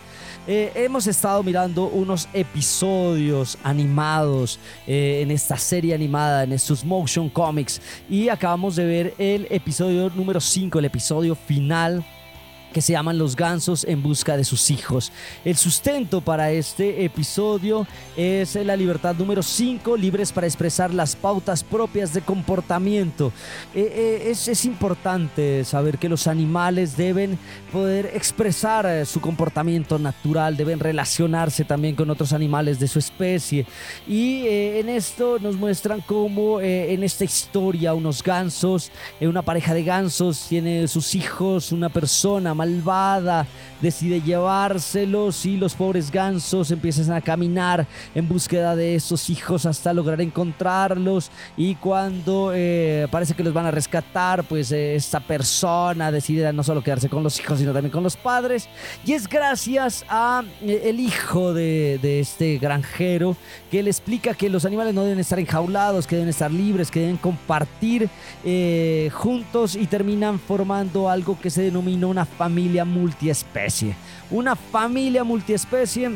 [0.51, 7.29] Eh, hemos estado mirando unos episodios animados eh, en esta serie animada, en estos motion
[7.29, 12.03] comics, y acabamos de ver el episodio número 5, el episodio final
[12.73, 15.13] que se llaman Los gansos en busca de sus hijos.
[15.45, 21.65] El sustento para este episodio es la libertad número 5, libres para expresar las pautas
[21.65, 23.33] propias de comportamiento.
[23.75, 23.93] Eh,
[24.27, 27.39] eh, es, es, importante saber que los animales deben
[27.73, 33.67] poder expresar eh, su comportamiento natural, deben relacionarse también con otros animales de su especie.
[34.07, 38.91] Y en esto nos muestran cómo en esta historia unos gansos,
[39.21, 43.47] una pareja de gansos tiene sus hijos, una persona malvada
[43.81, 49.93] decide llevárselos y los pobres gansos empiezan a caminar en búsqueda de esos hijos hasta
[49.93, 51.31] lograr encontrarlos.
[51.57, 56.65] Y cuando eh, parece que los van a rescatar, pues eh, esta persona decide no
[56.65, 58.69] solo quedarse con los hijos, sino también con los padres.
[59.07, 63.37] Y es gracias a eh, el hijo de, de este granjero
[63.71, 67.01] que le explica que los animales no deben estar enjaulados, que deben estar libres, que
[67.01, 68.09] deben compartir
[69.13, 73.95] juntos y terminan formando algo que se denomina una familia multiespecie.
[74.31, 76.13] Una familia multiespecie,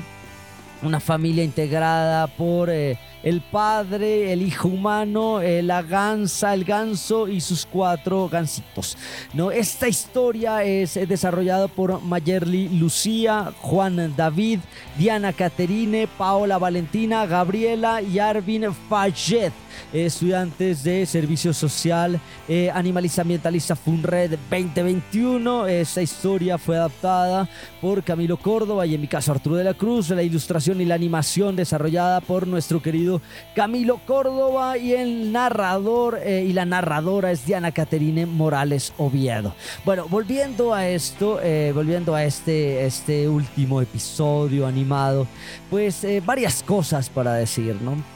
[0.82, 7.28] una familia integrada por eh, el padre, el hijo humano, eh, la gansa, el ganso
[7.28, 8.96] y sus cuatro gansitos.
[9.32, 9.50] ¿no?
[9.50, 14.60] Esta historia es desarrollada por Mayerly Lucía, Juan David,
[14.98, 19.52] Diana Caterine, Paola Valentina, Gabriela y Arvin Fayet
[19.92, 22.18] estudiantes de Servicio Social
[22.48, 25.66] eh, Animalista Ambientalista FUNRED 2021.
[25.66, 27.48] Esta historia fue adaptada
[27.80, 30.10] por Camilo Córdoba y en mi caso Arturo de la Cruz.
[30.10, 33.20] La ilustración y la animación desarrollada por nuestro querido
[33.54, 39.54] Camilo Córdoba y el narrador eh, y la narradora es Diana Caterine Morales Oviedo.
[39.84, 45.26] Bueno, volviendo a esto, eh, volviendo a este, este último episodio animado,
[45.70, 48.11] pues varias cosas para decir, ¿no?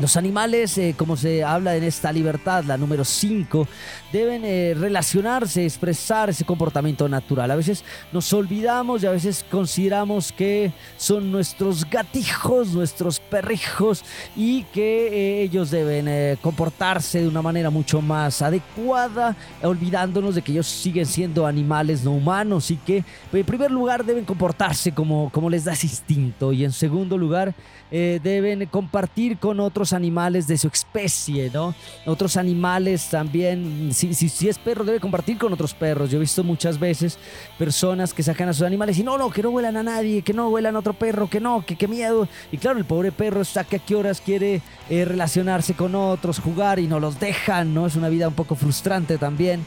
[0.00, 3.68] Los animales, eh, como se habla en esta libertad, la número 5,
[4.10, 7.50] deben eh, relacionarse, expresar ese comportamiento natural.
[7.50, 14.02] A veces nos olvidamos y a veces consideramos que son nuestros gatijos, nuestros perrijos
[14.34, 20.52] y que eh, ellos deben comportarse de una manera mucho más adecuada, olvidándonos de que
[20.52, 25.50] ellos siguen siendo animales no humanos y que en primer lugar deben comportarse como, como
[25.50, 27.54] les da ese instinto y en segundo lugar
[27.90, 31.74] deben compartir con otros animales de su especie, ¿no?
[32.06, 36.10] Otros animales también, si, si, es perro, debe compartir con otros perros.
[36.10, 37.18] Yo he visto muchas veces
[37.58, 40.32] personas que sacan a sus animales y no, no, que no huelan a nadie, que
[40.32, 42.28] no huelan a otro perro, que no, que qué miedo.
[42.52, 46.38] Y claro, el pobre perro está que a qué horas quiere eh, relacionarse con otros,
[46.38, 47.86] jugar y no los dejan, ¿no?
[47.86, 49.64] Es una vida un poco frustrante también.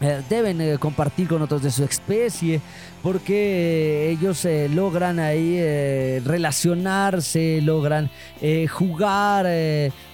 [0.00, 2.60] Eh, deben eh, compartir con otros de su especie
[3.06, 5.60] porque ellos eh, logran ahí
[6.24, 8.10] relacionarse, logran
[8.68, 9.46] jugar,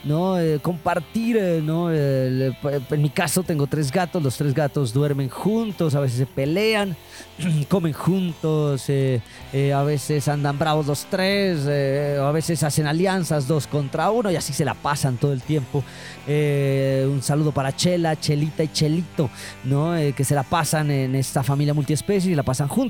[0.04, 0.36] ¿no?
[0.60, 1.90] compartir, ¿no?
[1.90, 2.54] en
[2.98, 6.94] mi caso tengo tres gatos, los tres gatos duermen juntos, a veces se pelean,
[7.68, 14.30] comen juntos, a veces andan bravos los tres, a veces hacen alianzas dos contra uno
[14.30, 15.82] y así se la pasan todo el tiempo.
[16.26, 19.30] un saludo para Chela, Chelita y Chelito.
[20.02, 22.81] Eh, que se la pasan en esta familia multiespecie y la pasan juntos.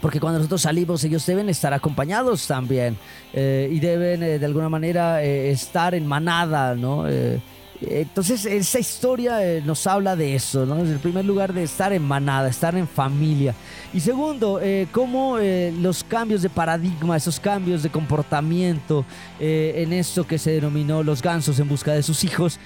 [0.00, 2.96] Porque cuando nosotros salimos ellos deben estar acompañados también
[3.32, 7.04] eh, y deben eh, de alguna manera estar en manada, ¿no?
[7.80, 10.78] Entonces, esa historia eh, nos habla de eso, ¿no?
[10.78, 13.54] En primer lugar, de estar en manada, estar en familia.
[13.94, 19.04] Y segundo, eh, cómo eh, los cambios de paradigma, esos cambios de comportamiento
[19.40, 22.58] en esto que se denominó los gansos en busca de sus hijos,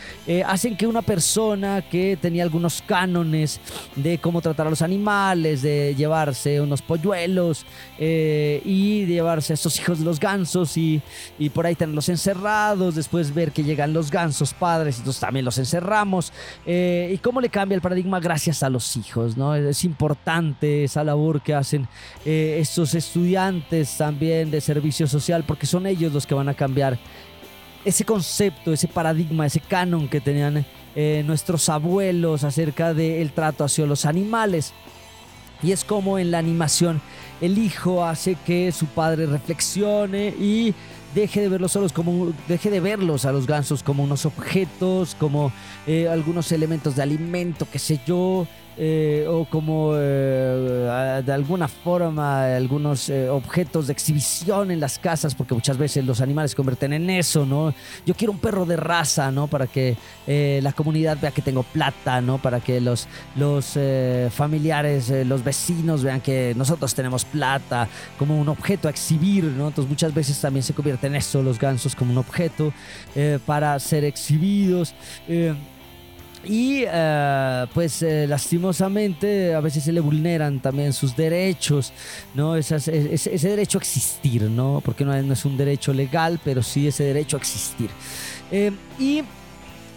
[0.46, 3.60] hacen que una persona que tenía algunos cánones
[3.94, 7.66] de cómo tratar a los animales, de llevarse unos polluelos
[7.98, 11.02] y de llevarse a estos hijos de los gansos y,
[11.38, 16.32] y por ahí tenerlos encerrados, después ver que llegan los gansos padres también los encerramos.
[16.66, 19.36] Eh, ¿Y cómo le cambia el paradigma gracias a los hijos?
[19.36, 19.54] ¿no?
[19.54, 21.88] Es importante esa labor que hacen
[22.24, 26.98] eh, estos estudiantes también de servicio social porque son ellos los que van a cambiar
[27.84, 33.86] ese concepto, ese paradigma, ese canon que tenían eh, nuestros abuelos acerca del trato hacia
[33.86, 34.72] los animales.
[35.62, 37.00] Y es como en la animación
[37.40, 40.74] el hijo hace que su padre reflexione y
[41.14, 45.52] deje de verlos solos como deje de verlos a los gansos como unos objetos, como
[45.86, 48.46] eh, algunos elementos de alimento, qué sé yo,
[48.78, 55.34] eh, o como eh, de alguna forma algunos eh, objetos de exhibición en las casas,
[55.34, 57.74] porque muchas veces los animales se convierten en eso, ¿no?
[58.06, 59.46] Yo quiero un perro de raza, ¿no?
[59.46, 59.96] Para que
[60.26, 62.38] la comunidad vea que tengo plata, ¿no?
[62.38, 63.78] Para que los, los
[64.30, 69.68] familiares, los vecinos vean que nosotros tenemos plata, como un objeto a exhibir, ¿no?
[69.68, 72.72] Entonces muchas veces también se convierten en eso los gansos como un objeto
[73.44, 74.94] para ser exhibidos.
[76.44, 81.92] Y eh, pues eh, lastimosamente a veces se le vulneran también sus derechos,
[82.34, 82.56] ¿no?
[82.56, 84.82] ese, derecho a existir, ¿no?
[84.84, 87.90] Porque no, es un derecho legal, pero sí ese derecho a existir.
[88.50, 89.22] Eh, y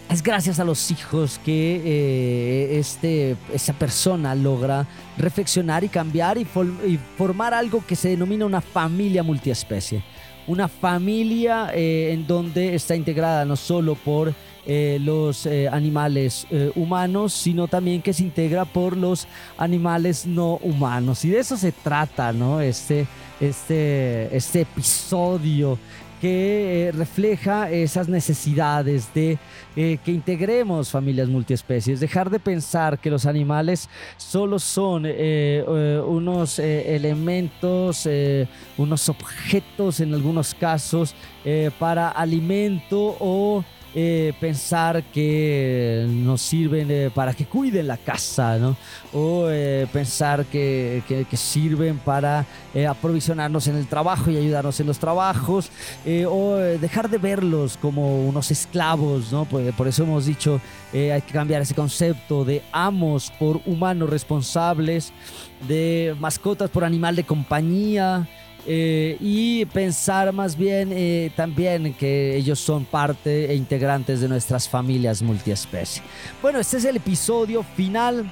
[0.08, 4.86] es gracias a los hijos que este, esa persona logra
[5.18, 6.42] reflexionar y cambiar y,
[6.86, 10.04] y, formar algo que se denomina una familia multiespecie.
[10.46, 14.32] Una familia en donde está integrada no solo por
[14.68, 20.56] eh, los eh, animales eh, humanos, sino también que se integra por los animales no
[20.56, 21.24] humanos.
[21.24, 22.60] Y de eso se trata, ¿no?
[22.60, 23.06] Este,
[23.40, 25.78] este, este episodio
[26.20, 29.38] que refleja esas necesidades de
[29.74, 38.08] que integremos familias multiespecies, dejar de pensar que los animales solo son unos elementos,
[38.78, 41.14] unos objetos en algunos casos
[41.78, 43.62] para alimento o
[43.98, 48.76] eh, pensar que nos sirven eh, para que cuiden la casa, ¿no?
[49.14, 52.44] O eh, pensar que, que, sirven para
[52.86, 55.70] aprovisionarnos en el trabajo y ayudarnos en los trabajos,
[56.28, 59.46] o dejar de verlos como unos esclavos, ¿no?
[59.46, 60.60] Pues, por eso hemos dicho,
[60.92, 65.14] hay que cambiar ese concepto de amos por humanos responsables,
[65.66, 68.28] de mascotas por animal de compañía.
[68.68, 74.68] Eh, y pensar más bien eh, también que ellos son parte e integrantes de nuestras
[74.68, 76.02] familias multiespecie.
[76.42, 78.28] Bueno, este es el episodio final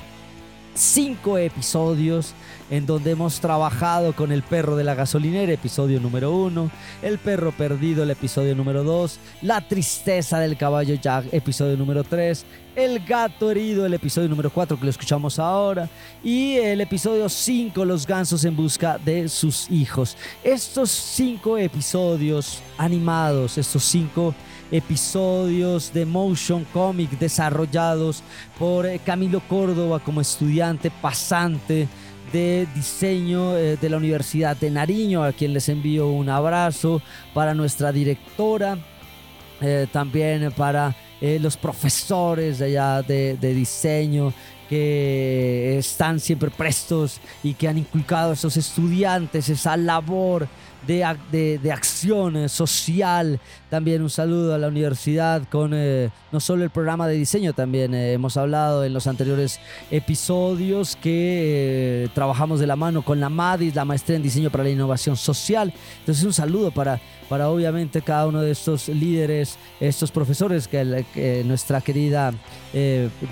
[0.75, 2.35] cinco episodios
[2.71, 6.71] en donde hemos trabajado con el perro de la gasolinera, episodio número uno,
[7.03, 12.45] el perro perdido, el episodio número dos, la tristeza del caballo Jack, episodio número tres,
[12.75, 15.89] el gato herido, el episodio número cuatro que lo escuchamos ahora,
[16.23, 20.17] y el episodio cinco, los gansos en busca de sus hijos.
[20.43, 24.35] Estos cinco episodios animados, estos cinco
[24.71, 28.23] episodios de motion comic desarrollados
[28.59, 31.87] por Camilo Córdoba como estudiante pasante
[32.33, 37.01] de diseño eh, de la Universidad de Nariño, a quien les envío un abrazo,
[37.33, 38.79] para nuestra directora,
[39.61, 40.95] eh, también para
[41.41, 44.35] los profesores de allá de, de diseño
[44.69, 50.49] que están siempre prestos y que han inculcado a esos estudiantes esa labor
[50.87, 53.41] de, de, acción social.
[53.71, 57.95] También un saludo a la universidad con eh, no solo el programa de diseño, también
[57.95, 59.61] eh, hemos hablado en los anteriores
[59.91, 64.65] episodios que eh, trabajamos de la mano con la MADIS, la Maestría en Diseño para
[64.65, 65.73] la Innovación Social.
[66.01, 71.81] Entonces un saludo para, para obviamente cada uno de estos líderes, estos profesores, que, nuestra
[71.81, 72.33] querida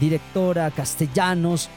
[0.00, 1.68] directora Castellanos,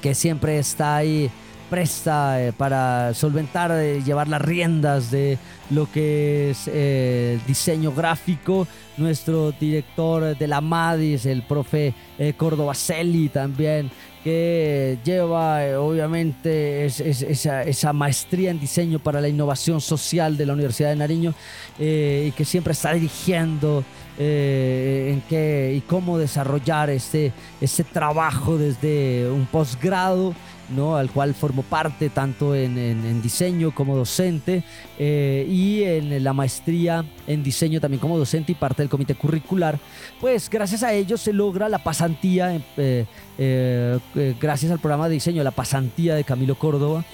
[0.00, 1.30] que siempre está ahí
[1.68, 5.38] presta eh, para solventar, eh, llevar las riendas de
[5.70, 8.66] lo que es eh, diseño gráfico.
[8.96, 11.94] Nuestro director de la MADIS, el profe
[12.36, 13.92] Córdoba Celi también,
[14.24, 20.96] que lleva obviamente esa, maestría en diseño para la innovación social de la Universidad de
[20.96, 21.32] Nariño
[21.78, 23.84] y que siempre está dirigiendo
[24.18, 30.34] en qué y cómo desarrollar este, este trabajo desde un posgrado
[30.70, 30.96] ¿no?
[30.96, 34.62] al cual formo parte tanto en, diseño como docente
[34.98, 39.78] eh, y en la maestría en diseño también como docente y parte del comité curricular,
[40.20, 43.06] pues gracias a ellos se logra la pasantía, eh,
[43.38, 47.04] eh, gracias al programa de diseño, la pasantía de Camilo Córdoba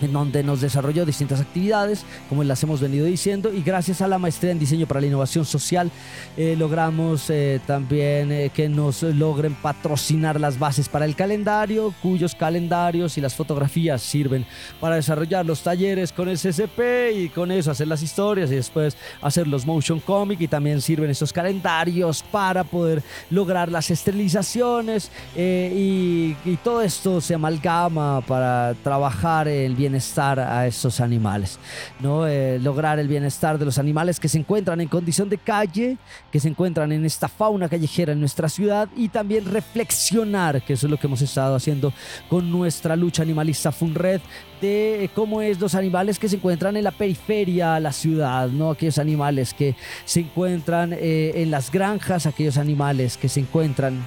[0.00, 4.18] en donde nos desarrolló distintas actividades, como las hemos venido diciendo, y gracias a la
[4.18, 5.90] maestría en diseño para la innovación social
[6.36, 12.34] eh, logramos eh, también eh, que nos logren patrocinar las bases para el calendario, cuyos
[12.34, 14.46] calendarios y las fotografías sirven
[14.80, 18.96] para desarrollar los talleres con el CCP y con eso hacer las historias y después
[19.22, 26.34] hacer los motion comic y también sirven esos calendarios para poder lograr las esterilizaciones y,
[26.62, 31.58] todo esto se amalgama para trabajar el bienestar a esos animales,
[32.00, 32.26] ¿no?
[32.26, 35.98] Eh, lograr el bienestar de los animales que se encuentran en condición de calle,
[36.32, 40.86] que se encuentran en esta fauna callejera en nuestra ciudad y también reflexionar, que eso
[40.86, 41.92] es lo que hemos estado haciendo
[42.30, 44.22] con nuestra lucha animalista FUNRED,
[44.62, 48.70] de cómo es los animales que se encuentran en la periferia la ciudad, ¿no?
[48.70, 49.76] Aquellos animales que
[50.06, 54.02] se encuentran eh, en las granjas, aquellos animales que se encuentran...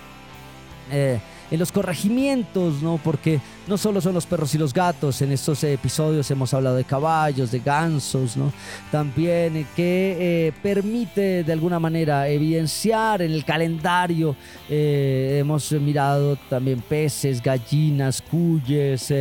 [0.92, 1.20] Eh,
[1.50, 3.00] en los corregimientos, ¿no?
[3.04, 6.84] Porque no solo son los perros y los gatos, en estos episodios hemos hablado de
[6.84, 8.52] caballos, de gansos, ¿no?
[8.92, 14.36] También eh, que eh, permite de alguna manera evidenciar en el calendario,
[14.70, 19.14] eh, hemos mirado también peces, gallinas, cuyes,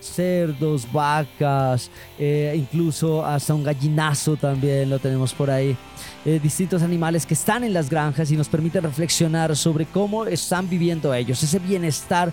[0.00, 1.90] cerdos, vacas,
[2.54, 5.76] incluso hasta un gallinazo también lo tenemos por ahí.
[6.26, 10.68] Eh, distintos animales que están en las granjas y nos permite reflexionar sobre cómo están
[10.68, 12.30] viviendo ellos, ese bienestar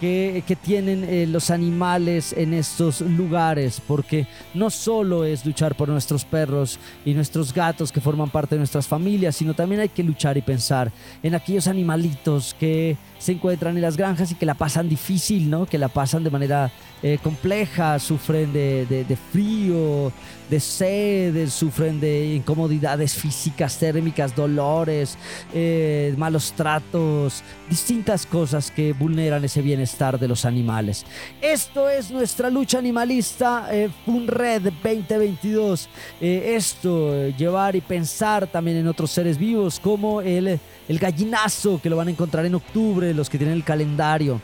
[0.00, 5.88] que, que tienen eh, los animales en estos lugares, porque no solo es luchar por
[5.88, 10.02] nuestros perros y nuestros gatos que forman parte de nuestras familias, sino también hay que
[10.02, 10.90] luchar y pensar
[11.22, 15.66] en aquellos animalitos que se encuentran en las granjas y que la pasan difícil, ¿no?
[15.66, 20.10] Que la pasan de manera eh, compleja, sufren de, de, frío,
[20.48, 25.18] de sed, sufren de incomodidades físicas, térmicas, dolores,
[25.52, 31.04] eh, malos tratos, distintas cosas que vulneran ese bienestar de los animales.
[31.42, 35.88] Esto es nuestra lucha animalista eh, FUNRED 2022.
[36.20, 40.58] Eh, esto, llevar y pensar también en otros seres vivos como el
[40.90, 44.40] el gallinazo que lo van a encontrar en octubre, los que tienen el calendario.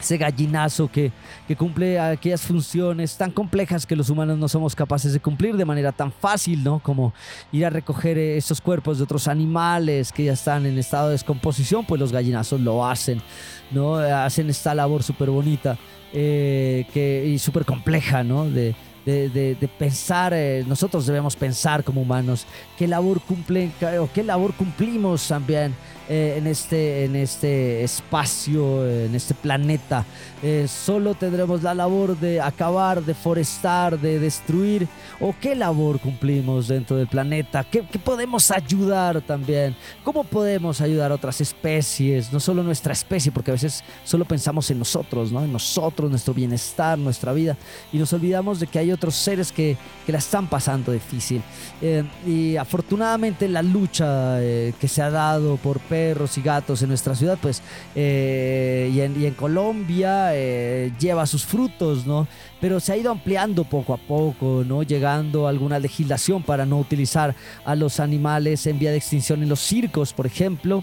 [0.00, 1.12] Ese gallinazo que,
[1.46, 5.64] que, cumple aquellas funciones tan complejas que los humanos no somos capaces de cumplir de
[5.64, 6.80] manera tan fácil, ¿no?
[6.80, 7.14] Como
[7.52, 11.86] ir a recoger esos cuerpos de otros animales que ya están en estado de descomposición,
[11.86, 13.22] pues los gallinazos lo hacen,
[13.70, 13.94] ¿no?
[13.94, 15.78] Hacen esta labor súper bonita
[16.12, 18.50] eh, que, y súper compleja, ¿no?
[18.50, 18.74] De,
[19.04, 22.46] de, de, de, pensar, eh, nosotros debemos pensar como humanos.
[22.76, 25.74] Qué labor cumplen o qué labor cumplimos también
[26.14, 30.04] eh, en, este, en este espacio, en este planeta.
[30.42, 34.86] Eh, solo tendremos la labor de acabar, de forestar, de destruir,
[35.20, 41.12] o qué labor cumplimos dentro del planeta, ¿Qué, qué podemos ayudar también, cómo podemos ayudar
[41.12, 45.42] a otras especies, no solo nuestra especie, porque a veces solo pensamos en nosotros, ¿no?
[45.42, 47.56] en nosotros, nuestro bienestar, nuestra vida,
[47.90, 51.40] y nos olvidamos de que hay otros seres que, que la están pasando difícil.
[51.80, 56.88] Eh, y afortunadamente la lucha eh, que se ha dado por perros y gatos en
[56.88, 57.62] nuestra ciudad, pues,
[57.94, 62.26] eh, y, en, y, en, Colombia eh, lleva sus frutos, ¿no?
[62.60, 64.82] Pero se ha ido ampliando poco a poco, ¿no?
[64.82, 67.34] Llegando alguna legislación para no utilizar
[67.64, 70.82] a los animales en vía de extinción en los circos, por ejemplo.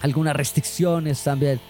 [0.00, 1.60] Algunas restricciones también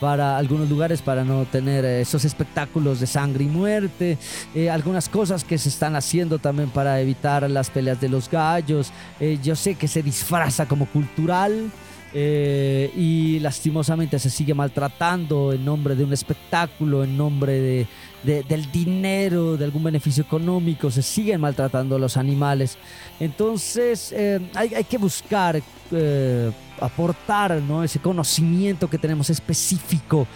[0.00, 4.18] para algunos lugares para no tener esos espectáculos de sangre y muerte,
[4.54, 8.92] eh, algunas cosas que se están haciendo también para evitar las peleas de los gallos,
[9.20, 11.70] eh, yo sé que se disfraza como cultural.
[12.12, 17.86] Eh, y lastimosamente se sigue maltratando en nombre de un espectáculo, en nombre de,
[18.24, 22.78] de, del dinero, de algún beneficio económico, se siguen maltratando a los animales.
[23.20, 26.50] Entonces eh, hay, hay, que buscar eh,
[26.80, 27.84] aportar ¿no?
[27.84, 30.26] ese conocimiento que tenemos específico.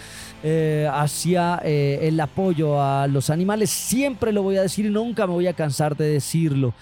[0.93, 3.71] Hacia el apoyo a los animales.
[3.71, 6.75] Siempre lo voy a decir y nunca me voy a cansar de decirlo.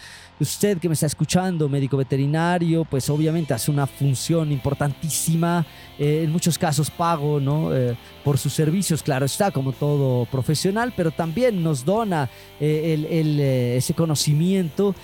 [0.42, 5.64] Usted que me está escuchando, médico veterinario, pues obviamente hace una función importantísima,
[6.00, 7.72] eh, en muchos casos pago, ¿no?
[7.72, 12.28] Eh, por sus servicios, claro está, como todo profesional, pero también nos dona
[12.58, 14.96] eh, el, ese conocimiento.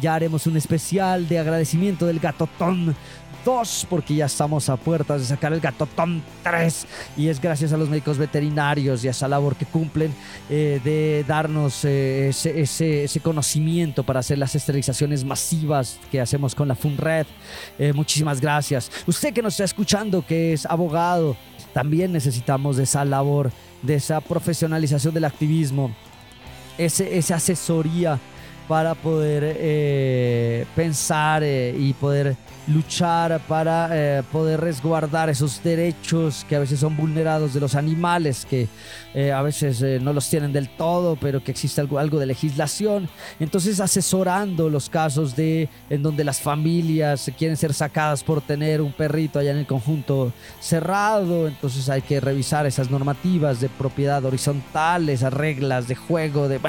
[0.00, 2.96] ya haremos un especial de agradecimiento del gatotón
[3.46, 6.86] 2 porque ya estamos a puertas de sacar el Gatotón 3
[7.16, 10.12] y es gracias a los médicos veterinarios y a esa labor que cumplen
[10.50, 16.66] eh, de darnos eh, ese, ese, conocimiento para hacer las esterilizaciones masivas que hacemos con
[16.66, 17.26] la FUNRED.
[17.78, 18.90] Eh, muchísimas gracias.
[19.06, 21.36] Usted que nos está escuchando, que es abogado,
[21.72, 25.94] también necesitamos de esa labor, de esa profesionalización del activismo,
[26.78, 28.18] ese, esa asesoría
[28.66, 32.36] para poder eh, pensar y poder
[32.66, 38.46] luchar para eh, poder resguardar esos derechos que a veces son vulnerados de los animales,
[38.48, 38.68] que
[39.14, 42.26] eh, a veces eh, no los tienen del todo, pero que existe algo, algo, de
[42.26, 43.08] legislación.
[43.38, 48.92] Entonces asesorando los casos de en donde las familias quieren ser sacadas por tener un
[48.92, 55.08] perrito allá en el conjunto cerrado, entonces hay que revisar esas normativas de propiedad horizontal,
[55.08, 56.60] esas reglas de juego, de...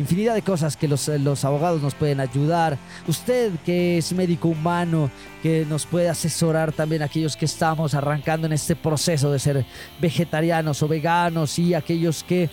[0.00, 2.78] infinidad de cosas que los, los, abogados nos pueden ayudar.
[3.06, 5.10] Usted que es médico humano,
[5.42, 9.64] que nos puede asesorar también aquellos que estamos arrancando en este proceso de ser
[10.00, 12.48] vegetarianos o veganos y aquellos que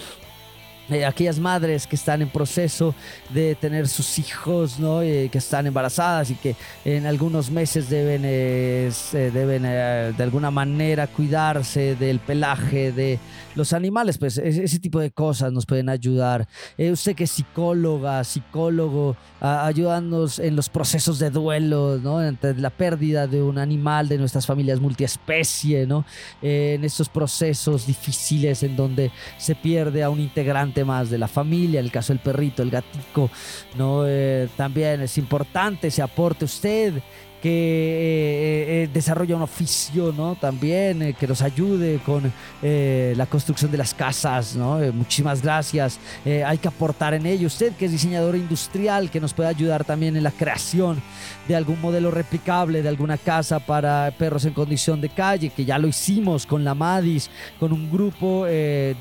[0.90, 2.96] eh, aquellas madres que están en proceso
[3.30, 5.02] de tener sus hijos, ¿no?
[5.02, 11.08] Eh, que están embarazadas y que en algunos meses deben, eh, deben de alguna manera
[11.08, 13.20] cuidarse del pelaje de
[13.56, 16.48] los animales, pues ese tipo de cosas nos pueden ayudar.
[16.78, 22.24] usted que es psicóloga, psicólogo, ayudándonos en los procesos de duelo, ¿no?
[22.24, 26.06] Entre la pérdida de un animal de nuestras familias multiespecie, ¿no?
[26.42, 31.80] en estos procesos difíciles en donde se pierde a un integrante más de la familia,
[31.80, 33.30] el caso del perrito, el gatico,
[33.78, 34.04] ¿no?
[34.06, 36.46] Eh, también es importante ese aporte.
[36.46, 36.94] Usted
[37.42, 40.36] que desarrolla un oficio, ¿no?
[40.36, 42.32] También que nos ayude con
[42.62, 44.80] la construcción de las casas, ¿no?
[44.94, 46.00] muchísimas gracias.
[46.26, 47.48] hay que aportar en ello.
[47.48, 51.02] Usted que es diseñador industrial, que nos puede ayudar también en la creación
[51.48, 55.78] de algún modelo replicable de alguna casa para perros en condición de calle, que ya
[55.78, 57.30] lo hicimos con la MADIS,
[57.60, 58.96] con un grupo de,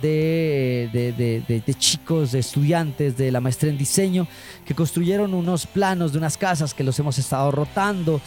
[0.92, 4.26] de, de chicos, de estudiantes de la maestría en diseño,
[4.64, 8.20] que construyeron unos planos de unas casas que los hemos estado rotando.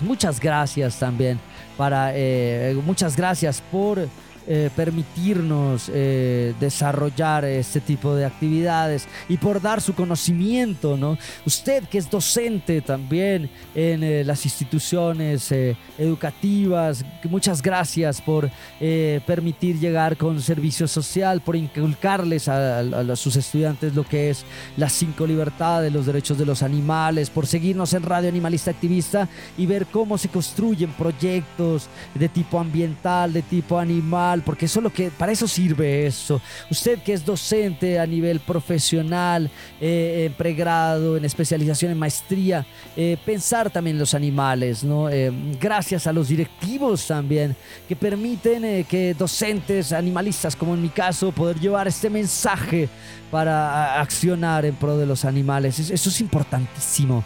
[0.00, 1.38] Muchas gracias también
[1.76, 4.08] para, eh, muchas gracias por
[4.46, 11.16] eh, permitirnos eh, desarrollar este tipo de actividades y por dar su conocimiento, ¿no?
[11.46, 15.50] Usted que es docente también en eh, las instituciones
[15.96, 23.94] educativas, muchas gracias por permitir llegar con servicio social, por inculcarles a, a, sus estudiantes
[23.94, 24.44] lo que es
[24.76, 29.64] las cinco libertades, los derechos de los animales, por seguirnos en Radio Animalista Activista y
[29.64, 35.10] ver cómo se construyen proyectos de tipo ambiental, de tipo animal, porque eso lo que,
[35.10, 36.40] para eso sirve eso.
[36.70, 42.66] Usted que es docente a nivel profesional, eh, en pregrado, en especialización, en maestría,
[42.96, 45.08] eh, pensar también en los animales, ¿no?
[45.08, 47.56] Eh, gracias a los directivos también,
[47.88, 52.88] que permiten que docentes animalistas, como en mi caso, poder llevar este mensaje
[53.30, 55.78] para accionar en pro de los animales.
[55.78, 57.24] Eso es importantísimo.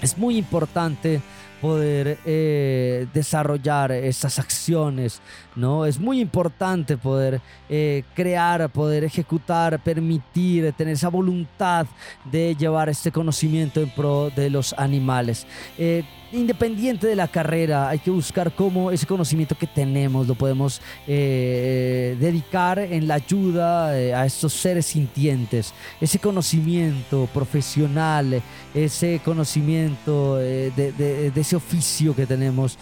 [0.00, 1.20] Es muy importante
[1.60, 5.20] poder eh, desarrollar estas acciones,
[5.56, 5.86] ¿no?
[5.86, 11.86] Es muy importante poder eh, crear, poder ejecutar, permitir, tener esa voluntad
[12.30, 15.46] de llevar este conocimiento en pro de los animales.
[15.76, 20.80] Eh, independiente de la carrera, hay que buscar cómo ese conocimiento que tenemos lo podemos
[21.06, 25.72] eh, dedicar en la ayuda eh, a estos seres sintientes.
[26.00, 28.42] Ese conocimiento profesional,
[28.74, 32.78] ese conocimiento eh, de, ese oficio que tenemos,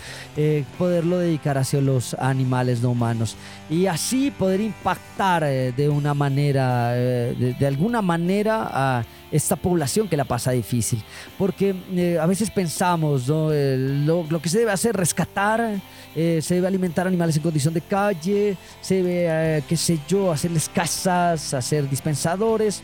[0.79, 3.37] poderlo dedicar hacia los animales no humanos.
[3.71, 10.25] Y así poder impactar de una manera, de, alguna manera, a esta población que la
[10.25, 11.03] pasa difícil.
[11.39, 11.75] Porque
[12.21, 15.81] a veces pensamos, lo, que se debe hacer, rescatar,
[16.15, 20.33] eh, se debe alimentar animales en condición de calle, se debe, eh, qué sé yo,
[20.33, 22.83] hacerles casas, hacer dispensadores,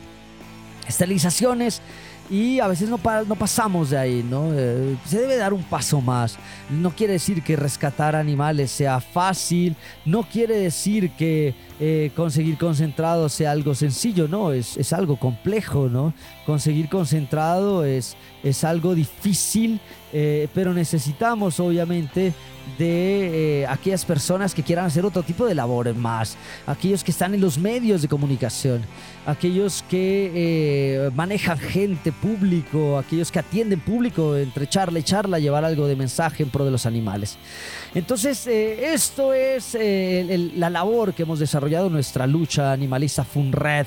[0.86, 1.80] esterilizaciones
[2.31, 4.51] y a veces no, pasamos de ahí, ¿no?
[4.55, 6.39] Eh, se debe dar un paso más.
[6.70, 11.55] No quiere decir que rescatar animales sea fácil, no quiere decir que
[12.14, 16.14] conseguir concentrado sea algo sencillo, no, es, es, algo complejo, ¿no?
[16.47, 19.81] Conseguir concentrado es, es algo difícil
[20.14, 22.35] eh, pero necesitamos obviamente
[22.79, 27.35] de eh, aquellas personas que quieran hacer otro tipo de labores más, aquellos que están
[27.35, 28.83] en los medios de comunicación,
[29.27, 35.64] aquellos que eh, manejan gente, público, aquellos que atienden público entre charla y charla, llevar
[35.64, 37.39] algo de mensaje en pro de los animales.
[37.95, 39.77] Entonces, esto es
[40.55, 43.87] la labor que hemos desarrollado nuestra lucha animalista FUNRED.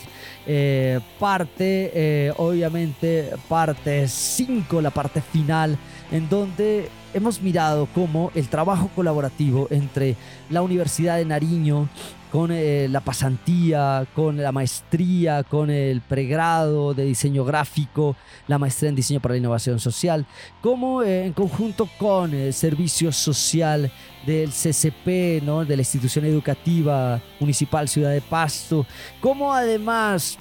[1.19, 5.77] parte, obviamente, parte 5, la parte final
[6.11, 10.17] en donde hemos mirado cómo el trabajo colaborativo entre
[10.49, 11.87] la Universidad de Nariño,
[12.29, 18.17] con eh, la pasantía, con la maestría, con el pregrado de diseño gráfico,
[18.49, 20.25] la maestría en diseño para la innovación social,
[20.61, 23.89] como eh, en conjunto con el servicio social
[24.25, 25.63] del CCP, ¿no?
[25.63, 28.85] de la institución educativa municipal Ciudad de Pasto,
[29.21, 30.37] como además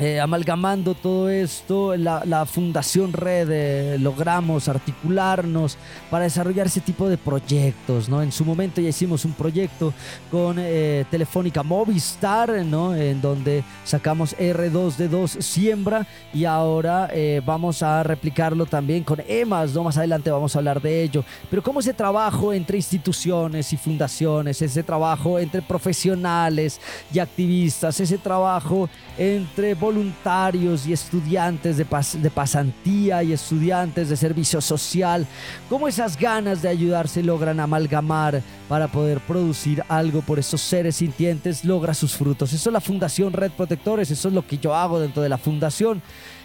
[0.00, 5.76] eh, amalgamando todo esto, la, Fundación Red eh, logramos articularnos
[6.08, 8.22] para desarrollar ese tipo de proyectos, ¿no?
[8.22, 9.92] En su momento ya hicimos un proyecto
[10.30, 12.94] con eh, Telefónica Movistar, ¿no?
[12.94, 17.10] En donde sacamos R2D2 Siembra y ahora
[17.44, 19.82] vamos a replicarlo también con EMAS, ¿no?
[19.82, 21.24] Más adelante vamos a hablar de ello.
[21.50, 26.80] Pero cómo ese trabajo entre instituciones y fundaciones, ese trabajo entre profesionales
[27.12, 28.88] y activistas, ese trabajo
[29.18, 31.84] entre voluntarios y estudiantes de,
[32.30, 35.26] pasantía y estudiantes de servicio social,
[35.68, 40.96] cómo esas ganas de ayudar se logran amalgamar para poder producir algo por esos seres
[40.96, 42.52] sintientes, logra sus frutos.
[42.52, 45.38] Eso es la Fundación Red Protectores, eso es lo que yo hago dentro de la
[45.38, 46.00] fundación.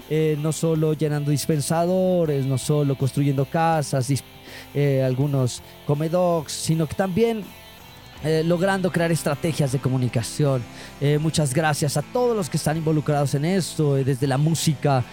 [0.09, 4.11] Eh, no solo llenando dispensadores, no solo construyendo casas,
[4.74, 7.43] eh, algunos comedocs, sino que también
[8.24, 10.63] eh, logrando crear estrategias de comunicación.
[11.01, 15.03] Eh, muchas gracias a todos los que están involucrados en esto, eh, desde la música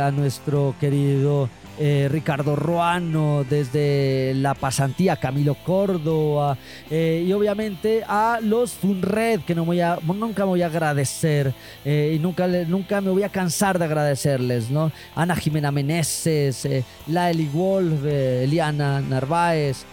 [0.00, 1.48] a nuestro querido
[1.78, 6.56] eh, Ricardo Ruano, desde la pasantía Camilo Córdoba
[6.90, 11.52] eh, y obviamente a los Funred que no voy a, nunca me voy a agradecer
[11.84, 14.90] eh, y nunca, nunca me voy a cansar de agradecerles, ¿no?
[15.14, 16.66] Ana Jimena Meneses,
[17.08, 19.84] la Eli Wolf, Eliana Narváez.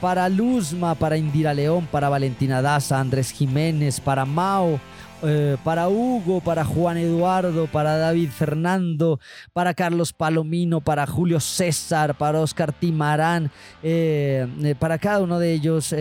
[0.00, 4.78] para Luzma, para Indira León, para Valentina Daza, Andrés Jiménez, para Mao,
[5.22, 9.20] eh, para Hugo, para Juan Eduardo, para David Fernando,
[9.52, 13.50] para Carlos Palomino, para Julio César, para Oscar Timarán,
[13.82, 15.94] eh, eh, para cada uno de ellos,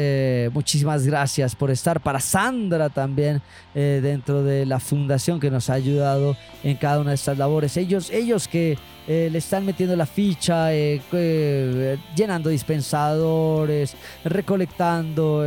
[0.53, 3.41] muchísimas gracias por estar, para Sandra también
[3.74, 7.78] dentro de la fundación que nos ha ayudado en cada una de estas labores.
[7.78, 15.43] Ellos, ellos que le están metiendo la ficha, llenando dispensadores, recolectando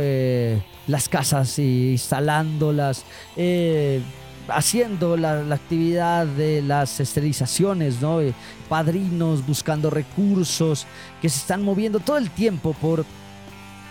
[0.87, 3.03] las casas y instalándolas,
[3.35, 4.01] eh,
[4.47, 8.21] haciendo la, actividad de las esterilizaciones, ¿no?
[8.21, 8.33] Eh,
[8.67, 10.85] padrinos buscando recursos
[11.21, 13.05] que se están moviendo todo el tiempo por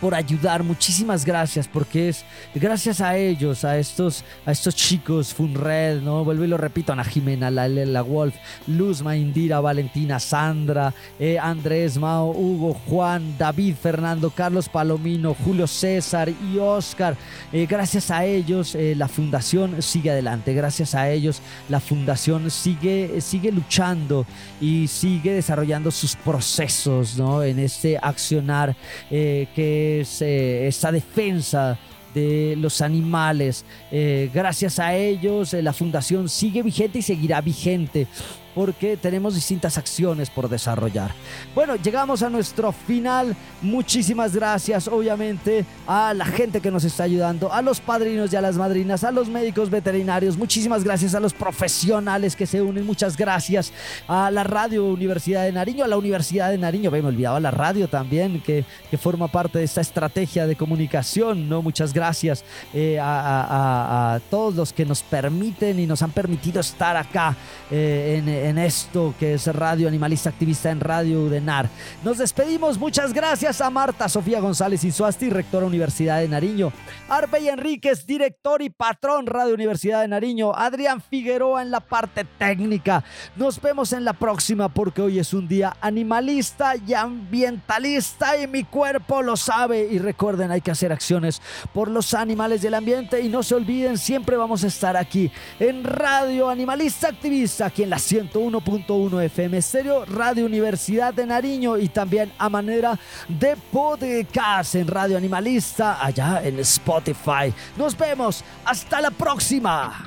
[0.03, 0.65] por ayudar.
[0.65, 2.25] Muchísimas gracias porque es
[2.57, 6.25] gracias a ellos, a estos, a estos chicos, Funred, ¿no?
[6.25, 8.35] Vuelvo y lo repito, Ana Jimena, la, la Wolf,
[8.67, 16.29] Luzma, Indira, Valentina, Sandra, eh, Andrés, Mao, Hugo, Juan, David, Fernando, Carlos Palomino, Julio César
[16.29, 17.17] y Oscar.
[17.53, 20.53] Eh, gracias a ellos eh, la fundación sigue adelante.
[20.53, 24.27] Gracias a ellos la fundación sigue, sigue luchando
[24.61, 27.45] y sigue desarrollando sus procesos, ¿no?
[27.45, 28.75] En este accionar
[29.09, 31.79] que eh, esa defensa
[32.15, 33.65] de los animales.
[33.91, 38.07] Eh, gracias a ellos, eh, la fundación sigue vigente y seguirá vigente
[38.55, 41.13] porque tenemos distintas acciones por desarrollar.
[41.55, 43.37] Bueno, llegamos a nuestro final.
[43.61, 48.41] Muchísimas gracias, obviamente, a la gente que nos está ayudando, a los padrinos y a
[48.41, 50.37] las madrinas, a los médicos veterinarios.
[50.37, 52.87] Muchísimas gracias a los profesionales que se unen.
[52.87, 53.73] Muchas gracias
[54.09, 56.91] a la Radio Universidad de Nariño, a la Universidad de Nariño.
[56.91, 61.49] Me olvidaba la radio también, que, que forma parte de esta estrategia de comunicación.
[61.49, 61.63] ¿no?
[61.63, 67.37] Muchas gracias eh, a, todos los que nos permiten y nos han permitido estar acá
[67.71, 71.69] eh, en en esto que es Radio Animalista Activista en Radio Udenar.
[72.05, 76.73] Nos despedimos, muchas gracias a Marta Sofía González Insuasti, rectora Universidad de Nariño,
[77.09, 83.05] Arbey Enríquez, director y patrón Radio Universidad de Nariño, Adrián Figueroa en la parte técnica.
[83.37, 88.65] Nos vemos en la próxima porque hoy es un día animalista y ambientalista y mi
[88.65, 89.89] cuerpo lo sabe.
[89.91, 91.41] Y recuerden, hay que hacer acciones
[91.73, 95.31] por los animales del ambiente y no se olviden, siempre vamos a estar aquí
[95.61, 101.79] en Radio Animalista Activista, aquí en la 100 1.1 FM Estéreo, Radio Universidad de Nariño
[101.79, 107.53] y también a manera de podcast en Radio Animalista allá en Spotify.
[107.77, 110.05] Nos vemos, hasta la próxima.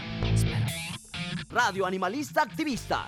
[1.49, 3.07] Radio Animalista Activista.